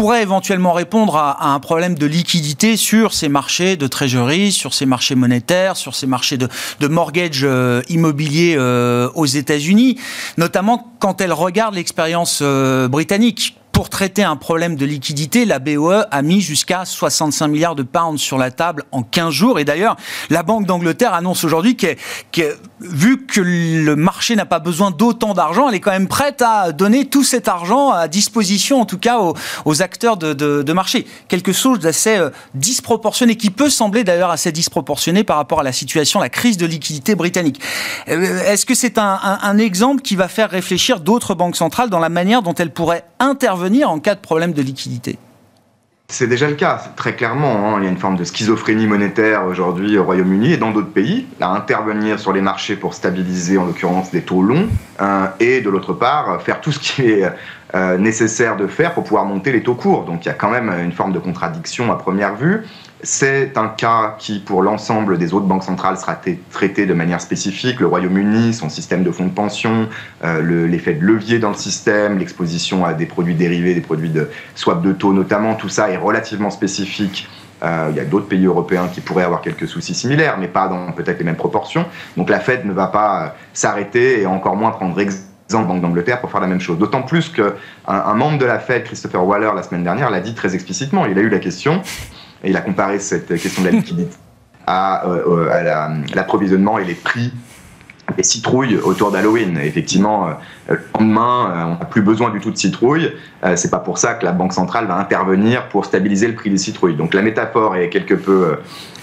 pourrait 0.00 0.22
éventuellement 0.22 0.74
répondre 0.74 1.16
à, 1.16 1.52
un 1.52 1.58
problème 1.58 1.96
de 1.96 2.06
liquidité 2.06 2.76
sur 2.76 3.12
ces 3.12 3.28
marchés 3.28 3.76
de 3.76 3.88
trésorerie, 3.88 4.52
sur 4.52 4.72
ces 4.72 4.86
marchés 4.86 5.16
monétaires, 5.16 5.76
sur 5.76 5.96
ces 5.96 6.06
marchés 6.06 6.36
de, 6.36 6.48
mortgage 6.86 7.40
euh, 7.42 7.82
euh, 7.90 9.10
aux 9.16 9.26
États-Unis, 9.26 9.98
notamment 10.36 10.92
quand 11.00 11.20
elle 11.20 11.32
regarde 11.32 11.74
l'expérience 11.74 12.38
euh, 12.42 12.86
britannique 12.86 13.56
pour 13.78 13.90
traiter 13.90 14.24
un 14.24 14.34
problème 14.34 14.74
de 14.74 14.84
liquidité, 14.84 15.44
la 15.44 15.60
BOE 15.60 16.02
a 16.10 16.22
mis 16.22 16.40
jusqu'à 16.40 16.84
65 16.84 17.46
milliards 17.46 17.76
de 17.76 17.84
pounds 17.84 18.20
sur 18.20 18.36
la 18.36 18.50
table 18.50 18.82
en 18.90 19.04
15 19.04 19.32
jours. 19.32 19.60
Et 19.60 19.64
d'ailleurs, 19.64 19.94
la 20.30 20.42
Banque 20.42 20.66
d'Angleterre 20.66 21.14
annonce 21.14 21.44
aujourd'hui 21.44 21.76
que, 21.76 21.94
vu 22.80 23.24
que 23.24 23.40
le 23.40 23.94
marché 23.94 24.34
n'a 24.34 24.46
pas 24.46 24.58
besoin 24.58 24.90
d'autant 24.90 25.32
d'argent, 25.32 25.68
elle 25.68 25.76
est 25.76 25.80
quand 25.80 25.92
même 25.92 26.08
prête 26.08 26.42
à 26.42 26.72
donner 26.72 27.04
tout 27.04 27.22
cet 27.22 27.46
argent 27.46 27.92
à 27.92 28.08
disposition, 28.08 28.80
en 28.80 28.84
tout 28.84 28.98
cas 28.98 29.20
aux, 29.64 29.80
acteurs 29.80 30.16
de, 30.16 30.72
marché. 30.72 31.06
Quelque 31.28 31.52
chose 31.52 31.78
d'assez 31.78 32.16
euh, 32.16 32.30
disproportionné, 32.56 33.36
qui 33.36 33.50
peut 33.50 33.70
sembler 33.70 34.02
d'ailleurs 34.02 34.30
assez 34.30 34.50
disproportionné 34.50 35.22
par 35.22 35.36
rapport 35.36 35.60
à 35.60 35.62
la 35.62 35.70
situation, 35.70 36.18
la 36.18 36.30
crise 36.30 36.56
de 36.56 36.66
liquidité 36.66 37.14
britannique. 37.14 37.60
Euh, 38.08 38.42
est-ce 38.42 38.66
que 38.66 38.74
c'est 38.74 38.98
un, 38.98 39.20
un 39.22 39.58
exemple 39.58 40.02
qui 40.02 40.16
va 40.16 40.26
faire 40.26 40.50
réfléchir 40.50 40.98
d'autres 40.98 41.36
banques 41.36 41.54
centrales 41.54 41.90
dans 41.90 42.00
la 42.00 42.08
manière 42.08 42.42
dont 42.42 42.54
elles 42.54 42.72
pourraient 42.72 43.04
intervenir 43.20 43.67
en 43.84 43.98
cas 44.00 44.14
de 44.14 44.20
problème 44.20 44.52
de 44.52 44.62
liquidité 44.62 45.18
c'est 46.10 46.26
déjà 46.26 46.48
le 46.48 46.54
cas, 46.54 46.80
très 46.96 47.14
clairement. 47.14 47.68
Hein. 47.68 47.80
Il 47.80 47.84
y 47.84 47.86
a 47.86 47.90
une 47.90 47.98
forme 47.98 48.16
de 48.16 48.24
schizophrénie 48.24 48.86
monétaire 48.86 49.44
aujourd'hui 49.44 49.98
au 49.98 50.04
Royaume-Uni 50.04 50.54
et 50.54 50.56
dans 50.56 50.70
d'autres 50.70 50.90
pays, 50.90 51.26
à 51.38 51.50
intervenir 51.50 52.18
sur 52.18 52.32
les 52.32 52.40
marchés 52.40 52.76
pour 52.76 52.94
stabiliser 52.94 53.58
en 53.58 53.66
l'occurrence 53.66 54.10
des 54.10 54.22
taux 54.22 54.42
longs, 54.42 54.68
euh, 55.02 55.26
et 55.38 55.60
de 55.60 55.68
l'autre 55.68 55.92
part, 55.92 56.40
faire 56.40 56.62
tout 56.62 56.72
ce 56.72 56.78
qui 56.78 57.02
est 57.10 57.30
euh, 57.74 57.98
nécessaire 57.98 58.56
de 58.56 58.66
faire 58.66 58.94
pour 58.94 59.04
pouvoir 59.04 59.26
monter 59.26 59.52
les 59.52 59.62
taux 59.62 59.74
courts. 59.74 60.06
Donc 60.06 60.24
il 60.24 60.28
y 60.28 60.30
a 60.30 60.34
quand 60.34 60.48
même 60.48 60.72
une 60.82 60.92
forme 60.92 61.12
de 61.12 61.18
contradiction 61.18 61.92
à 61.92 61.96
première 61.96 62.36
vue. 62.36 62.64
C'est 63.02 63.56
un 63.56 63.68
cas 63.68 64.16
qui, 64.18 64.40
pour 64.40 64.60
l'ensemble 64.60 65.18
des 65.18 65.32
autres 65.32 65.46
banques 65.46 65.62
centrales, 65.62 65.96
sera 65.98 66.18
traité 66.50 66.84
de 66.84 66.94
manière 66.94 67.20
spécifique. 67.20 67.78
Le 67.78 67.86
Royaume-Uni, 67.86 68.52
son 68.52 68.68
système 68.68 69.04
de 69.04 69.12
fonds 69.12 69.26
de 69.26 69.32
pension, 69.32 69.88
euh, 70.24 70.66
l'effet 70.66 70.94
de 70.94 71.04
levier 71.04 71.38
dans 71.38 71.50
le 71.50 71.54
système, 71.54 72.18
l'exposition 72.18 72.84
à 72.84 72.94
des 72.94 73.06
produits 73.06 73.36
dérivés, 73.36 73.74
des 73.74 73.80
produits 73.80 74.10
de 74.10 74.28
swap 74.56 74.82
de 74.82 74.92
taux 74.92 75.12
notamment, 75.12 75.54
tout 75.54 75.68
ça 75.68 75.90
est 75.90 75.96
relativement 75.96 76.50
spécifique. 76.50 77.28
Euh, 77.62 77.88
il 77.90 77.96
y 77.96 78.00
a 78.00 78.04
d'autres 78.04 78.26
pays 78.26 78.46
européens 78.46 78.88
qui 78.92 79.00
pourraient 79.00 79.24
avoir 79.24 79.42
quelques 79.42 79.68
soucis 79.68 79.94
similaires, 79.94 80.36
mais 80.38 80.48
pas 80.48 80.66
dans 80.66 80.90
peut-être 80.90 81.18
les 81.18 81.24
mêmes 81.24 81.36
proportions. 81.36 81.86
Donc 82.16 82.30
la 82.30 82.40
Fed 82.40 82.66
ne 82.66 82.72
va 82.72 82.88
pas 82.88 83.22
euh, 83.22 83.28
s'arrêter 83.52 84.22
et 84.22 84.26
encore 84.26 84.56
moins 84.56 84.72
prendre 84.72 84.98
exemple 84.98 85.68
Banque 85.68 85.80
d'Angleterre 85.80 86.20
pour 86.20 86.30
faire 86.30 86.40
la 86.40 86.46
même 86.46 86.60
chose. 86.60 86.78
D'autant 86.78 87.02
plus 87.02 87.30
qu'un 87.30 87.54
un 87.86 88.14
membre 88.14 88.38
de 88.38 88.44
la 88.44 88.58
Fed, 88.58 88.84
Christopher 88.84 89.24
Waller, 89.24 89.50
la 89.54 89.62
semaine 89.62 89.82
dernière, 89.82 90.10
l'a 90.10 90.20
dit 90.20 90.34
très 90.34 90.54
explicitement. 90.54 91.06
Il 91.06 91.16
a 91.18 91.22
eu 91.22 91.30
la 91.30 91.38
question 91.38 91.80
et 92.42 92.50
il 92.50 92.56
a 92.56 92.60
comparé 92.60 92.98
cette 92.98 93.28
question 93.40 93.62
de 93.62 93.68
la 93.68 93.72
liquidité 93.72 94.16
à, 94.68 95.06
euh, 95.06 95.50
à 95.50 95.88
l'approvisionnement 96.14 96.78
et 96.78 96.84
les 96.84 96.94
prix 96.94 97.32
des 98.16 98.22
citrouilles 98.22 98.76
autour 98.76 99.10
d'Halloween. 99.10 99.58
Effectivement, 99.58 100.28
euh, 100.28 100.32
le 100.68 100.80
lendemain, 100.98 101.50
euh, 101.50 101.64
on 101.64 101.78
n'a 101.78 101.84
plus 101.84 102.02
besoin 102.02 102.30
du 102.30 102.40
tout 102.40 102.50
de 102.50 102.56
citrouilles. 102.56 103.12
C'est 103.54 103.70
pas 103.70 103.78
pour 103.78 103.98
ça 103.98 104.14
que 104.14 104.24
la 104.24 104.32
Banque 104.32 104.52
centrale 104.52 104.86
va 104.86 104.96
intervenir 104.96 105.68
pour 105.68 105.84
stabiliser 105.84 106.26
le 106.26 106.34
prix 106.34 106.50
des 106.50 106.58
citrouilles. 106.58 106.96
Donc 106.96 107.14
la 107.14 107.22
métaphore 107.22 107.76
est 107.76 107.88
quelque 107.88 108.14
peu 108.14 108.56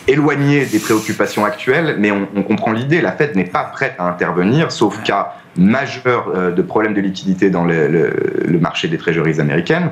éloignée 0.07 0.65
des 0.65 0.79
préoccupations 0.79 1.45
actuelles, 1.45 1.95
mais 1.99 2.11
on, 2.11 2.27
on 2.35 2.43
comprend 2.43 2.71
l'idée. 2.71 3.01
La 3.01 3.11
Fed 3.11 3.35
n'est 3.35 3.45
pas 3.45 3.63
prête 3.63 3.95
à 3.97 4.07
intervenir, 4.07 4.71
sauf 4.71 5.01
cas 5.03 5.35
majeur 5.57 6.31
euh, 6.33 6.51
de 6.51 6.61
problèmes 6.61 6.93
de 6.93 7.01
liquidité 7.01 7.49
dans 7.49 7.63
le, 7.63 7.87
le, 8.45 8.59
marché 8.59 8.87
des 8.87 8.97
trésoreries 8.97 9.39
américaines. 9.39 9.91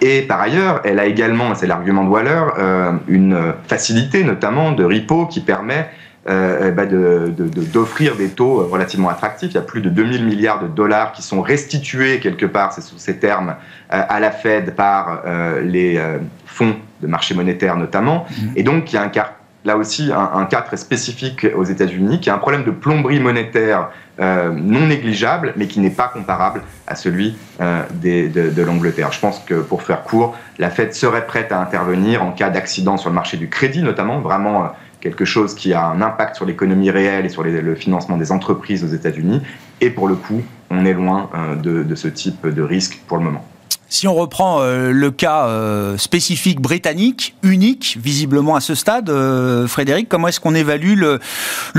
Et 0.00 0.22
par 0.22 0.40
ailleurs, 0.40 0.80
elle 0.84 0.98
a 0.98 1.06
également, 1.06 1.54
c'est 1.54 1.66
l'argument 1.66 2.04
de 2.04 2.08
Waller, 2.08 2.44
euh, 2.58 2.92
une 3.08 3.54
facilité 3.66 4.24
notamment 4.24 4.72
de 4.72 4.84
repo 4.84 5.26
qui 5.26 5.40
permet 5.40 5.88
euh, 6.28 6.70
bah 6.70 6.86
d'offrir 6.86 8.12
de, 8.12 8.18
de, 8.18 8.28
des 8.28 8.30
taux 8.30 8.68
relativement 8.68 9.08
attractifs. 9.08 9.50
Il 9.50 9.54
y 9.54 9.58
a 9.58 9.62
plus 9.62 9.80
de 9.80 9.88
2000 9.88 10.24
milliards 10.24 10.62
de 10.62 10.68
dollars 10.68 11.12
qui 11.12 11.22
sont 11.22 11.42
restitués 11.42 12.20
quelque 12.20 12.46
part, 12.46 12.72
c'est 12.72 12.80
sous 12.80 12.98
ces 12.98 13.18
termes, 13.18 13.56
à 13.90 14.20
la 14.20 14.30
Fed 14.30 14.76
par 14.76 15.22
les 15.64 16.00
fonds 16.46 16.76
de 17.00 17.06
marché 17.08 17.34
monétaire 17.34 17.76
notamment. 17.76 18.26
Mmh. 18.30 18.46
Et 18.54 18.62
donc, 18.62 18.92
il 18.92 18.94
y 18.94 18.98
a 18.98 19.02
un 19.02 19.08
cas 19.08 19.32
là 19.64 19.76
aussi 19.76 20.10
un, 20.12 20.44
cas 20.46 20.62
très 20.62 20.76
spécifique 20.76 21.46
aux 21.56 21.64
États-Unis, 21.64 22.20
qui 22.20 22.28
est 22.28 22.32
un 22.32 22.38
problème 22.38 22.64
de 22.64 22.70
plomberie 22.70 23.20
monétaire 23.20 23.90
euh, 24.20 24.50
non 24.52 24.86
négligeable, 24.86 25.54
mais 25.56 25.66
qui 25.66 25.80
n'est 25.80 25.90
pas 25.90 26.08
comparable 26.08 26.62
à 26.86 26.94
celui 26.96 27.36
euh, 27.60 27.82
de, 28.02 28.62
l'Angleterre. 28.62 29.12
Je 29.12 29.20
pense 29.20 29.38
que 29.40 29.54
pour 29.54 29.82
faire 29.82 30.02
court, 30.02 30.36
la 30.58 30.70
Fed 30.70 30.94
serait 30.94 31.26
prête 31.26 31.52
à 31.52 31.60
intervenir 31.60 32.22
en 32.22 32.32
cas 32.32 32.50
d'accident 32.50 32.96
sur 32.96 33.10
le 33.10 33.14
marché 33.14 33.36
du 33.36 33.48
crédit, 33.48 33.82
notamment, 33.82 34.20
vraiment 34.20 34.64
euh, 34.64 34.68
quelque 35.00 35.24
chose 35.24 35.54
qui 35.54 35.72
a 35.72 35.86
un 35.86 36.02
impact 36.02 36.36
sur 36.36 36.44
l'économie 36.44 36.90
réelle 36.90 37.24
et 37.24 37.28
sur 37.28 37.42
le 37.42 37.74
financement 37.74 38.16
des 38.16 38.30
entreprises 38.30 38.84
aux 38.84 38.94
États-Unis. 38.94 39.42
Et 39.80 39.90
pour 39.90 40.08
le 40.08 40.14
coup, 40.14 40.42
on 40.70 40.84
est 40.84 40.92
loin 40.92 41.28
de 41.60 41.94
ce 41.96 42.06
type 42.06 42.46
de 42.46 42.62
risque 42.62 43.02
pour 43.08 43.18
le 43.18 43.24
moment. 43.24 43.44
Si 43.92 44.08
on 44.08 44.14
reprend 44.14 44.62
euh, 44.62 44.90
le 44.90 45.10
cas 45.10 45.48
euh, 45.48 45.98
spécifique 45.98 46.62
britannique, 46.62 47.36
unique 47.42 47.98
visiblement 48.02 48.56
à 48.56 48.62
ce 48.62 48.74
stade, 48.74 49.10
euh, 49.10 49.66
Frédéric, 49.66 50.08
comment 50.08 50.28
est-ce 50.28 50.40
qu'on 50.40 50.54
évalue 50.54 50.94
le, 50.96 51.20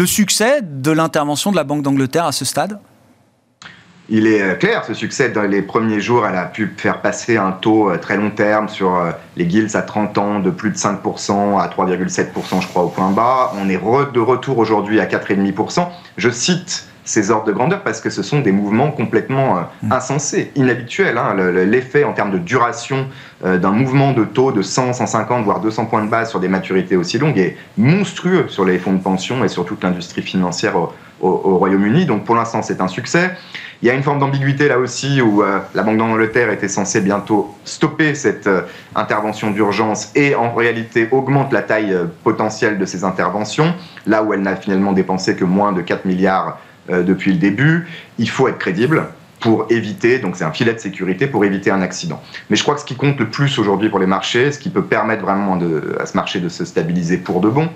succès 0.05 0.61
de 0.61 0.91
l'intervention 0.91 1.49
de 1.49 1.55
la 1.55 1.63
Banque 1.63 1.81
d'Angleterre 1.81 2.25
à 2.25 2.31
ce 2.31 2.45
stade? 2.45 2.77
Il 4.09 4.27
est 4.27 4.59
clair, 4.59 4.85
ce 4.85 4.93
succès, 4.93 5.29
dans 5.29 5.41
les 5.41 5.63
premiers 5.63 6.01
jours, 6.01 6.27
elle 6.27 6.35
a 6.35 6.45
pu 6.45 6.71
faire 6.77 7.01
passer 7.01 7.37
un 7.37 7.51
taux 7.51 7.91
très 7.97 8.15
long 8.15 8.29
terme 8.29 8.69
sur 8.69 8.95
les 9.35 9.47
guilds 9.47 9.75
à 9.75 9.81
30 9.81 10.17
ans 10.19 10.39
de 10.39 10.51
plus 10.51 10.69
de 10.69 10.75
5% 10.75 11.59
à 11.59 11.67
3,7% 11.67 12.61
je 12.61 12.67
crois 12.67 12.83
au 12.83 12.89
point 12.89 13.09
bas. 13.09 13.53
On 13.55 13.69
est 13.69 13.79
de 14.13 14.19
retour 14.19 14.59
aujourd'hui 14.59 14.99
à 14.99 15.07
4,5%. 15.07 15.87
Je 16.17 16.29
cite 16.29 16.85
ces 17.05 17.31
ordres 17.31 17.45
de 17.45 17.51
grandeur 17.51 17.81
parce 17.81 18.01
que 18.01 18.09
ce 18.09 18.23
sont 18.23 18.39
des 18.39 18.51
mouvements 18.51 18.91
complètement 18.91 19.67
mm. 19.81 19.91
insensés, 19.91 20.51
inhabituels. 20.55 21.17
Hein. 21.17 21.35
L'effet 21.35 22.03
en 22.03 22.13
termes 22.13 22.31
de 22.31 22.37
duration 22.37 23.07
d'un 23.43 23.71
mouvement 23.71 24.13
de 24.13 24.23
taux 24.23 24.51
de 24.51 24.61
100, 24.61 24.93
150, 24.93 25.43
voire 25.43 25.59
200 25.59 25.87
points 25.87 26.03
de 26.03 26.09
base 26.09 26.29
sur 26.29 26.39
des 26.39 26.47
maturités 26.47 26.95
aussi 26.95 27.17
longues 27.17 27.37
est 27.37 27.57
monstrueux 27.77 28.45
sur 28.47 28.65
les 28.65 28.79
fonds 28.79 28.93
de 28.93 29.01
pension 29.01 29.43
et 29.43 29.49
sur 29.49 29.65
toute 29.65 29.83
l'industrie 29.83 30.21
financière 30.21 30.75
au, 30.77 30.93
Royaume-Uni. 31.57 32.05
Donc 32.05 32.25
pour 32.25 32.35
l'instant, 32.35 32.61
c'est 32.61 32.81
un 32.81 32.87
succès. 32.87 33.31
Il 33.81 33.87
y 33.87 33.89
a 33.89 33.93
une 33.93 34.03
forme 34.03 34.19
d'ambiguïté 34.19 34.67
là 34.67 34.79
aussi 34.79 35.21
où 35.21 35.41
euh, 35.41 35.59
la 35.73 35.83
Banque 35.83 35.97
d'Angleterre 35.97 36.49
était 36.51 36.69
censée 36.69 37.01
bientôt 37.01 37.53
stopper 37.65 38.15
cette 38.15 38.47
euh, 38.47 38.61
intervention 38.95 39.51
d'urgence 39.51 40.11
et 40.15 40.35
en 40.35 40.53
réalité 40.53 41.09
augmente 41.11 41.51
la 41.51 41.61
taille 41.61 41.93
euh, 41.93 42.05
potentielle 42.23 42.77
de 42.77 42.85
ces 42.85 43.03
interventions, 43.03 43.73
là 44.05 44.23
où 44.23 44.33
elle 44.33 44.41
n'a 44.41 44.55
finalement 44.55 44.93
dépensé 44.93 45.35
que 45.35 45.43
moins 45.43 45.73
de 45.73 45.81
4 45.81 46.05
milliards 46.05 46.59
depuis 46.89 47.31
le 47.31 47.37
début. 47.37 47.87
Il 48.17 48.29
faut 48.29 48.47
être 48.47 48.57
crédible 48.57 49.07
pour 49.43 49.65
éviter, 49.69 50.19
donc 50.19 50.37
c'est 50.37 50.45
un 50.45 50.53
filet 50.53 50.73
de 50.73 50.79
sécurité 50.79 51.27
pour 51.27 51.43
éviter 51.43 51.69
un 51.69 51.81
accident. 51.81 52.21
Mais 52.49 52.55
je 52.55 52.63
crois 52.63 52.75
que 52.75 52.79
ce 52.79 52.85
qui 52.85 52.95
compte 52.95 53.19
le 53.19 53.29
plus 53.29 53.59
aujourd'hui 53.59 53.89
pour 53.89 53.99
les 53.99 54.05
marchés, 54.05 54.53
ce 54.53 54.57
qui 54.57 54.69
peut 54.69 54.85
permettre 54.85 55.21
vraiment 55.21 55.57
de, 55.57 55.97
à 55.99 56.05
ce 56.05 56.15
marché 56.15 56.39
de 56.39 56.47
se 56.47 56.63
stabiliser 56.63 57.17
pour 57.17 57.41
de 57.41 57.49
bon, 57.49 57.67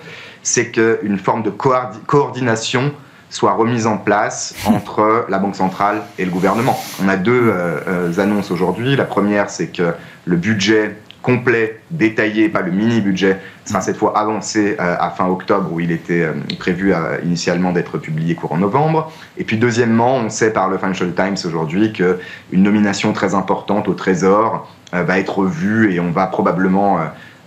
c'est 0.43 0.71
qu'une 0.71 1.19
forme 1.19 1.43
de 1.43 1.49
coordination 1.49 2.93
soit 3.29 3.51
remise 3.51 3.85
en 3.85 3.97
place 3.97 4.55
entre 4.65 5.25
la 5.27 5.39
Banque 5.39 5.57
centrale 5.57 6.03
et 6.17 6.23
le 6.23 6.31
gouvernement. 6.31 6.79
On 7.03 7.09
a 7.09 7.17
deux 7.17 7.33
euh, 7.33 7.81
euh, 7.85 8.19
annonces 8.19 8.49
aujourd'hui. 8.49 8.95
La 8.95 9.03
première, 9.03 9.49
c'est 9.49 9.67
que 9.67 9.93
le 10.23 10.37
budget 10.37 10.95
complet, 11.27 11.81
détaillé, 11.91 12.47
pas 12.47 12.61
le 12.61 12.71
mini-budget, 12.71 13.37
sera 13.65 13.81
cette 13.81 13.97
fois 13.97 14.17
avancé 14.17 14.77
euh, 14.79 14.95
à 14.97 15.09
fin 15.09 15.27
octobre 15.27 15.73
où 15.73 15.81
il 15.81 15.91
était 15.91 16.25
prévu 16.57 16.93
initialement 17.21 17.73
d'être 17.73 17.97
publié 17.97 18.33
courant 18.33 18.57
novembre. 18.57 19.11
Et 19.37 19.43
puis 19.43 19.57
deuxièmement, 19.57 20.15
on 20.15 20.29
sait 20.29 20.53
par 20.53 20.69
le 20.69 20.77
Financial 20.77 21.13
Times 21.13 21.35
aujourd'hui 21.45 21.91
qu'une 21.91 22.63
nomination 22.63 23.11
très 23.11 23.35
importante 23.35 23.89
au 23.89 23.93
Trésor 23.93 24.73
va 24.93 25.19
être 25.19 25.43
vue 25.43 25.93
et 25.93 25.99
on 25.99 26.11
va 26.11 26.27
probablement 26.27 26.99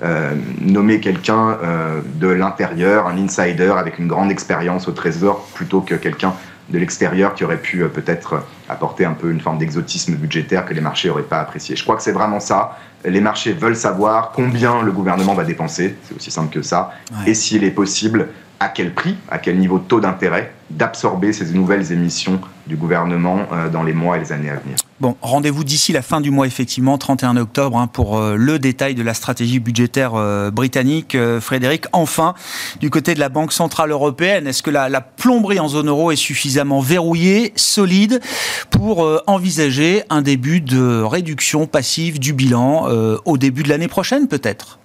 euh, 0.02 0.34
nommer 0.62 0.98
quelqu'un 1.00 1.58
euh, 1.62 2.00
de 2.14 2.28
l'intérieur, 2.28 3.06
un 3.06 3.18
insider 3.18 3.74
avec 3.76 3.98
une 3.98 4.08
grande 4.08 4.30
expérience 4.30 4.88
au 4.88 4.92
trésor, 4.92 5.46
plutôt 5.52 5.82
que 5.82 5.94
quelqu'un 5.94 6.32
de 6.70 6.78
l'extérieur 6.78 7.34
qui 7.34 7.44
aurait 7.44 7.60
pu 7.60 7.82
euh, 7.82 7.88
peut-être 7.88 8.44
apporter 8.68 9.04
un 9.04 9.12
peu 9.12 9.30
une 9.30 9.40
forme 9.40 9.58
d'exotisme 9.58 10.14
budgétaire 10.14 10.64
que 10.64 10.74
les 10.74 10.80
marchés 10.80 11.08
n'auraient 11.08 11.22
pas 11.22 11.40
apprécié. 11.40 11.76
Je 11.76 11.82
crois 11.82 11.96
que 11.96 12.02
c'est 12.02 12.12
vraiment 12.12 12.40
ça. 12.40 12.78
Les 13.04 13.20
marchés 13.20 13.52
veulent 13.52 13.76
savoir 13.76 14.32
combien 14.32 14.82
le 14.82 14.92
gouvernement 14.92 15.34
va 15.34 15.44
dépenser, 15.44 15.96
c'est 16.04 16.14
aussi 16.14 16.30
simple 16.30 16.52
que 16.52 16.62
ça, 16.62 16.92
et 17.26 17.32
s'il 17.32 17.64
est 17.64 17.70
possible, 17.70 18.28
à 18.60 18.68
quel 18.68 18.92
prix, 18.92 19.16
à 19.30 19.38
quel 19.38 19.58
niveau 19.58 19.78
de 19.78 19.84
taux 19.84 20.00
d'intérêt, 20.00 20.52
d'absorber 20.70 21.32
ces 21.32 21.52
nouvelles 21.52 21.92
émissions 21.92 22.40
du 22.66 22.76
gouvernement 22.76 23.48
dans 23.72 23.82
les 23.82 23.94
mois 23.94 24.16
et 24.16 24.20
les 24.20 24.32
années 24.32 24.50
à 24.50 24.56
venir. 24.56 24.76
Bon, 25.00 25.16
rendez-vous 25.22 25.64
d'ici 25.64 25.92
la 25.94 26.02
fin 26.02 26.20
du 26.20 26.30
mois, 26.30 26.46
effectivement, 26.46 26.98
31 26.98 27.38
octobre, 27.38 27.78
hein, 27.78 27.86
pour 27.86 28.18
euh, 28.18 28.36
le 28.36 28.58
détail 28.58 28.94
de 28.94 29.02
la 29.02 29.14
stratégie 29.14 29.58
budgétaire 29.58 30.14
euh, 30.14 30.50
britannique. 30.50 31.14
Euh, 31.14 31.40
Frédéric, 31.40 31.86
enfin, 31.92 32.34
du 32.80 32.90
côté 32.90 33.14
de 33.14 33.20
la 33.20 33.30
Banque 33.30 33.54
Centrale 33.54 33.92
Européenne, 33.92 34.46
est-ce 34.46 34.62
que 34.62 34.68
la, 34.68 35.00
plomberie 35.00 35.58
en 35.58 35.68
zone 35.68 35.88
euro 35.88 36.10
est 36.10 36.16
suffisamment 36.16 36.80
verrouillée, 36.80 37.54
solide, 37.56 38.20
pour 38.68 39.06
envisager 39.26 40.02
un 40.10 40.20
début 40.20 40.60
de 40.60 41.02
réduction 41.02 41.66
passive 41.66 42.18
du 42.18 42.34
bilan 42.34 42.86
au 43.24 43.38
début 43.38 43.62
de 43.62 43.68
l'année 43.68 43.88
prochaine, 43.88 44.28
peut-être? 44.28 44.79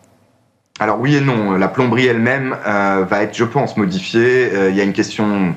Alors 0.80 1.00
oui 1.00 1.16
et 1.16 1.22
non, 1.22 1.54
la 1.54 1.70
plomberie 1.70 2.06
elle-même 2.06 2.56
va 2.66 3.22
être, 3.22 3.36
je 3.36 3.46
pense, 3.46 3.78
modifiée. 3.78 4.52
Il 4.70 4.76
y 4.76 4.82
a 4.82 4.84
une 4.84 4.94
question 4.94 5.56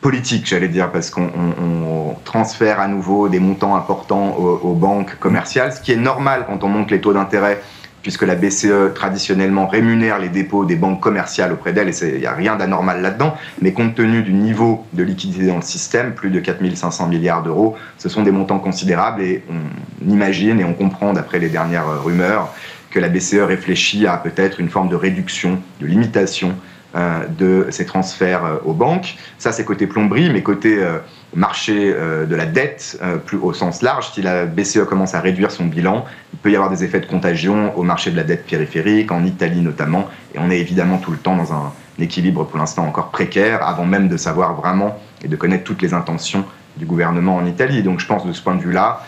politique, 0.00 0.46
j'allais 0.46 0.68
dire, 0.68 0.90
parce 0.90 1.10
qu'on 1.10 2.16
transfère 2.24 2.80
à 2.80 2.88
nouveau 2.88 3.28
des 3.28 3.40
montants 3.40 3.76
importants 3.76 4.36
aux, 4.36 4.74
banques 4.74 5.16
commerciales, 5.18 5.72
ce 5.72 5.80
qui 5.80 5.92
est 5.92 5.96
normal 5.96 6.44
quand 6.46 6.64
on 6.64 6.68
monte 6.68 6.90
les 6.90 7.00
taux 7.00 7.12
d'intérêt, 7.12 7.60
puisque 8.02 8.22
la 8.22 8.34
BCE 8.34 8.94
traditionnellement 8.94 9.66
rémunère 9.66 10.18
les 10.18 10.30
dépôts 10.30 10.64
des 10.64 10.76
banques 10.76 11.00
commerciales 11.00 11.52
auprès 11.52 11.72
d'elle, 11.72 11.88
et 11.88 11.94
il 12.02 12.20
n'y 12.20 12.26
a 12.26 12.32
rien 12.32 12.56
d'anormal 12.56 13.02
là-dedans, 13.02 13.34
mais 13.60 13.72
compte 13.72 13.94
tenu 13.94 14.22
du 14.22 14.32
niveau 14.32 14.86
de 14.94 15.02
liquidité 15.02 15.46
dans 15.46 15.56
le 15.56 15.62
système, 15.62 16.14
plus 16.14 16.30
de 16.30 16.40
4500 16.40 17.08
milliards 17.08 17.42
d'euros, 17.42 17.76
ce 17.98 18.08
sont 18.08 18.22
des 18.22 18.30
montants 18.30 18.58
considérables, 18.58 19.20
et 19.22 19.44
on 19.50 20.10
imagine 20.10 20.60
et 20.60 20.64
on 20.64 20.72
comprend, 20.72 21.12
d'après 21.12 21.38
les 21.38 21.50
dernières 21.50 22.02
rumeurs, 22.02 22.54
que 22.90 22.98
la 22.98 23.08
BCE 23.08 23.42
réfléchit 23.42 24.06
à 24.06 24.16
peut-être 24.16 24.60
une 24.60 24.68
forme 24.68 24.88
de 24.88 24.96
réduction, 24.96 25.60
de 25.80 25.86
limitation 25.86 26.54
euh, 26.96 27.24
de 27.28 27.68
ces 27.70 27.86
transferts 27.86 28.44
euh, 28.44 28.56
aux 28.64 28.72
banques. 28.72 29.16
Ça, 29.38 29.52
c'est 29.52 29.64
côté 29.64 29.86
plomberie, 29.86 30.28
mais 30.28 30.42
côté 30.42 30.82
euh, 30.82 30.98
marché 31.36 31.94
de 31.94 32.34
la 32.34 32.46
dette, 32.46 33.00
plus 33.24 33.38
au 33.38 33.52
sens 33.52 33.82
large, 33.82 34.10
si 34.12 34.22
la 34.22 34.46
BCE 34.46 34.84
commence 34.88 35.14
à 35.14 35.20
réduire 35.20 35.52
son 35.52 35.66
bilan, 35.66 36.04
il 36.32 36.40
peut 36.40 36.50
y 36.50 36.56
avoir 36.56 36.68
des 36.68 36.82
effets 36.82 36.98
de 36.98 37.06
contagion 37.06 37.72
au 37.78 37.84
marché 37.84 38.10
de 38.10 38.16
la 38.16 38.24
dette 38.24 38.44
périphérique, 38.44 39.12
en 39.12 39.24
Italie 39.24 39.60
notamment, 39.60 40.08
et 40.34 40.40
on 40.40 40.50
est 40.50 40.58
évidemment 40.58 40.98
tout 40.98 41.12
le 41.12 41.18
temps 41.18 41.36
dans 41.36 41.52
un 41.52 41.72
équilibre 42.00 42.44
pour 42.44 42.58
l'instant 42.58 42.84
encore 42.84 43.12
précaire, 43.12 43.64
avant 43.64 43.86
même 43.86 44.08
de 44.08 44.16
savoir 44.16 44.54
vraiment 44.54 44.98
et 45.22 45.28
de 45.28 45.36
connaître 45.36 45.62
toutes 45.62 45.82
les 45.82 45.94
intentions 45.94 46.44
du 46.76 46.84
gouvernement 46.84 47.36
en 47.36 47.46
Italie. 47.46 47.84
Donc 47.84 48.00
je 48.00 48.06
pense 48.06 48.26
de 48.26 48.32
ce 48.32 48.42
point 48.42 48.56
de 48.56 48.62
vue-là, 48.62 49.04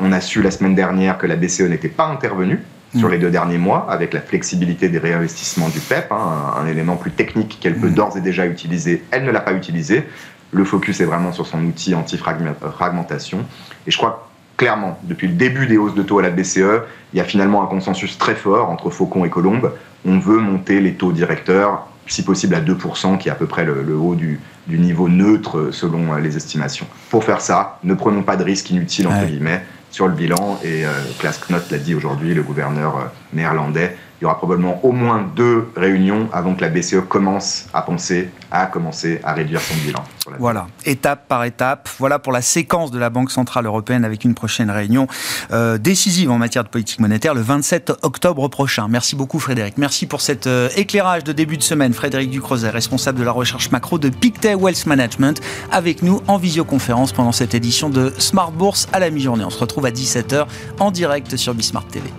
on 0.00 0.12
a 0.12 0.22
su 0.22 0.40
la 0.40 0.50
semaine 0.50 0.74
dernière 0.74 1.18
que 1.18 1.26
la 1.26 1.36
BCE 1.36 1.68
n'était 1.68 1.90
pas 1.90 2.06
intervenue 2.06 2.62
sur 2.96 3.08
mm. 3.08 3.12
les 3.12 3.18
deux 3.18 3.30
derniers 3.30 3.58
mois, 3.58 3.86
avec 3.90 4.14
la 4.14 4.20
flexibilité 4.20 4.88
des 4.88 4.98
réinvestissements 4.98 5.68
du 5.68 5.80
PEP, 5.80 6.10
hein, 6.10 6.54
un, 6.60 6.66
élément 6.66 6.96
plus 6.96 7.10
technique 7.10 7.58
qu'elle 7.60 7.76
peut 7.76 7.88
mm. 7.88 7.94
d'ores 7.94 8.16
et 8.16 8.20
déjà 8.20 8.46
utiliser. 8.46 9.04
Elle 9.10 9.24
ne 9.24 9.30
l'a 9.30 9.40
pas 9.40 9.52
utilisé. 9.52 10.04
Le 10.52 10.64
focus 10.64 11.00
est 11.00 11.04
vraiment 11.04 11.32
sur 11.32 11.46
son 11.46 11.62
outil 11.64 11.94
anti-fragmentation. 11.94 13.44
Et 13.86 13.90
je 13.90 13.96
crois 13.96 14.28
clairement, 14.56 14.98
depuis 15.04 15.28
le 15.28 15.34
début 15.34 15.66
des 15.66 15.76
hausses 15.76 15.94
de 15.94 16.02
taux 16.02 16.18
à 16.18 16.22
la 16.22 16.30
BCE, 16.30 16.82
il 17.12 17.18
y 17.18 17.20
a 17.20 17.24
finalement 17.24 17.62
un 17.62 17.66
consensus 17.66 18.18
très 18.18 18.34
fort 18.34 18.70
entre 18.70 18.90
Faucon 18.90 19.24
et 19.24 19.30
Colombe. 19.30 19.72
On 20.06 20.18
veut 20.18 20.38
monter 20.38 20.80
les 20.80 20.94
taux 20.94 21.12
directeurs, 21.12 21.86
si 22.06 22.24
possible 22.24 22.54
à 22.54 22.60
2%, 22.60 23.18
qui 23.18 23.28
est 23.28 23.32
à 23.32 23.34
peu 23.34 23.46
près 23.46 23.64
le, 23.64 23.94
haut 23.94 24.14
du, 24.14 24.40
niveau 24.66 25.08
neutre 25.08 25.68
selon 25.70 26.14
les 26.16 26.36
estimations. 26.36 26.86
Pour 27.10 27.24
faire 27.24 27.40
ça, 27.40 27.78
ne 27.84 27.94
prenons 27.94 28.22
pas 28.22 28.36
de 28.36 28.44
risques 28.44 28.70
inutiles, 28.70 29.06
entre 29.06 29.26
guillemets 29.26 29.62
sur 29.98 30.06
le 30.06 30.14
bilan. 30.14 30.60
Et 30.62 30.86
euh, 30.86 30.90
Klaas 31.18 31.40
Knot 31.48 31.58
l'a 31.72 31.78
dit 31.78 31.92
aujourd'hui, 31.92 32.32
le 32.32 32.44
gouverneur 32.44 32.96
euh, 32.96 33.04
néerlandais. 33.32 33.96
Il 34.20 34.24
y 34.24 34.26
aura 34.26 34.36
probablement 34.36 34.84
au 34.84 34.92
moins 34.92 35.26
deux 35.36 35.68
réunions 35.76 36.28
avant 36.32 36.54
que 36.54 36.62
la 36.62 36.68
BCE 36.68 37.06
commence 37.08 37.66
à 37.72 37.82
penser 37.82 38.30
à 38.50 38.66
commencer 38.66 39.20
à 39.24 39.34
réduire 39.34 39.60
son 39.60 39.74
bilan. 39.84 40.02
Voilà, 40.38 40.66
étape 40.84 41.28
par 41.28 41.44
étape. 41.44 41.88
Voilà 41.98 42.18
pour 42.18 42.32
la 42.32 42.42
séquence 42.42 42.90
de 42.90 42.98
la 42.98 43.10
Banque 43.10 43.30
Centrale 43.30 43.66
Européenne 43.66 44.04
avec 44.04 44.24
une 44.24 44.34
prochaine 44.34 44.70
réunion 44.70 45.06
euh, 45.52 45.78
décisive 45.78 46.30
en 46.30 46.38
matière 46.38 46.64
de 46.64 46.68
politique 46.68 47.00
monétaire 47.00 47.34
le 47.34 47.42
27 47.42 47.92
octobre 48.02 48.48
prochain. 48.48 48.88
Merci 48.88 49.16
beaucoup 49.16 49.38
Frédéric. 49.38 49.78
Merci 49.78 50.06
pour 50.06 50.20
cet 50.20 50.48
éclairage 50.76 51.24
de 51.24 51.32
début 51.32 51.56
de 51.56 51.62
semaine. 51.62 51.92
Frédéric 51.92 52.30
Ducrozet, 52.30 52.70
responsable 52.70 53.18
de 53.18 53.24
la 53.24 53.32
recherche 53.32 53.70
macro 53.70 53.98
de 53.98 54.08
Pictet 54.08 54.54
Wealth 54.54 54.86
Management, 54.86 55.40
avec 55.70 56.02
nous 56.02 56.22
en 56.26 56.38
visioconférence 56.38 57.12
pendant 57.12 57.32
cette 57.32 57.54
édition 57.54 57.90
de 57.90 58.12
Smart 58.18 58.52
Bourse 58.52 58.88
à 58.92 58.98
la 58.98 59.10
mi-journée. 59.10 59.44
On 59.44 59.50
se 59.50 59.58
retrouve 59.58 59.86
à 59.86 59.90
17h 59.90 60.46
en 60.80 60.90
direct 60.90 61.36
sur 61.36 61.54
Bismart 61.54 61.86
TV. 61.86 62.10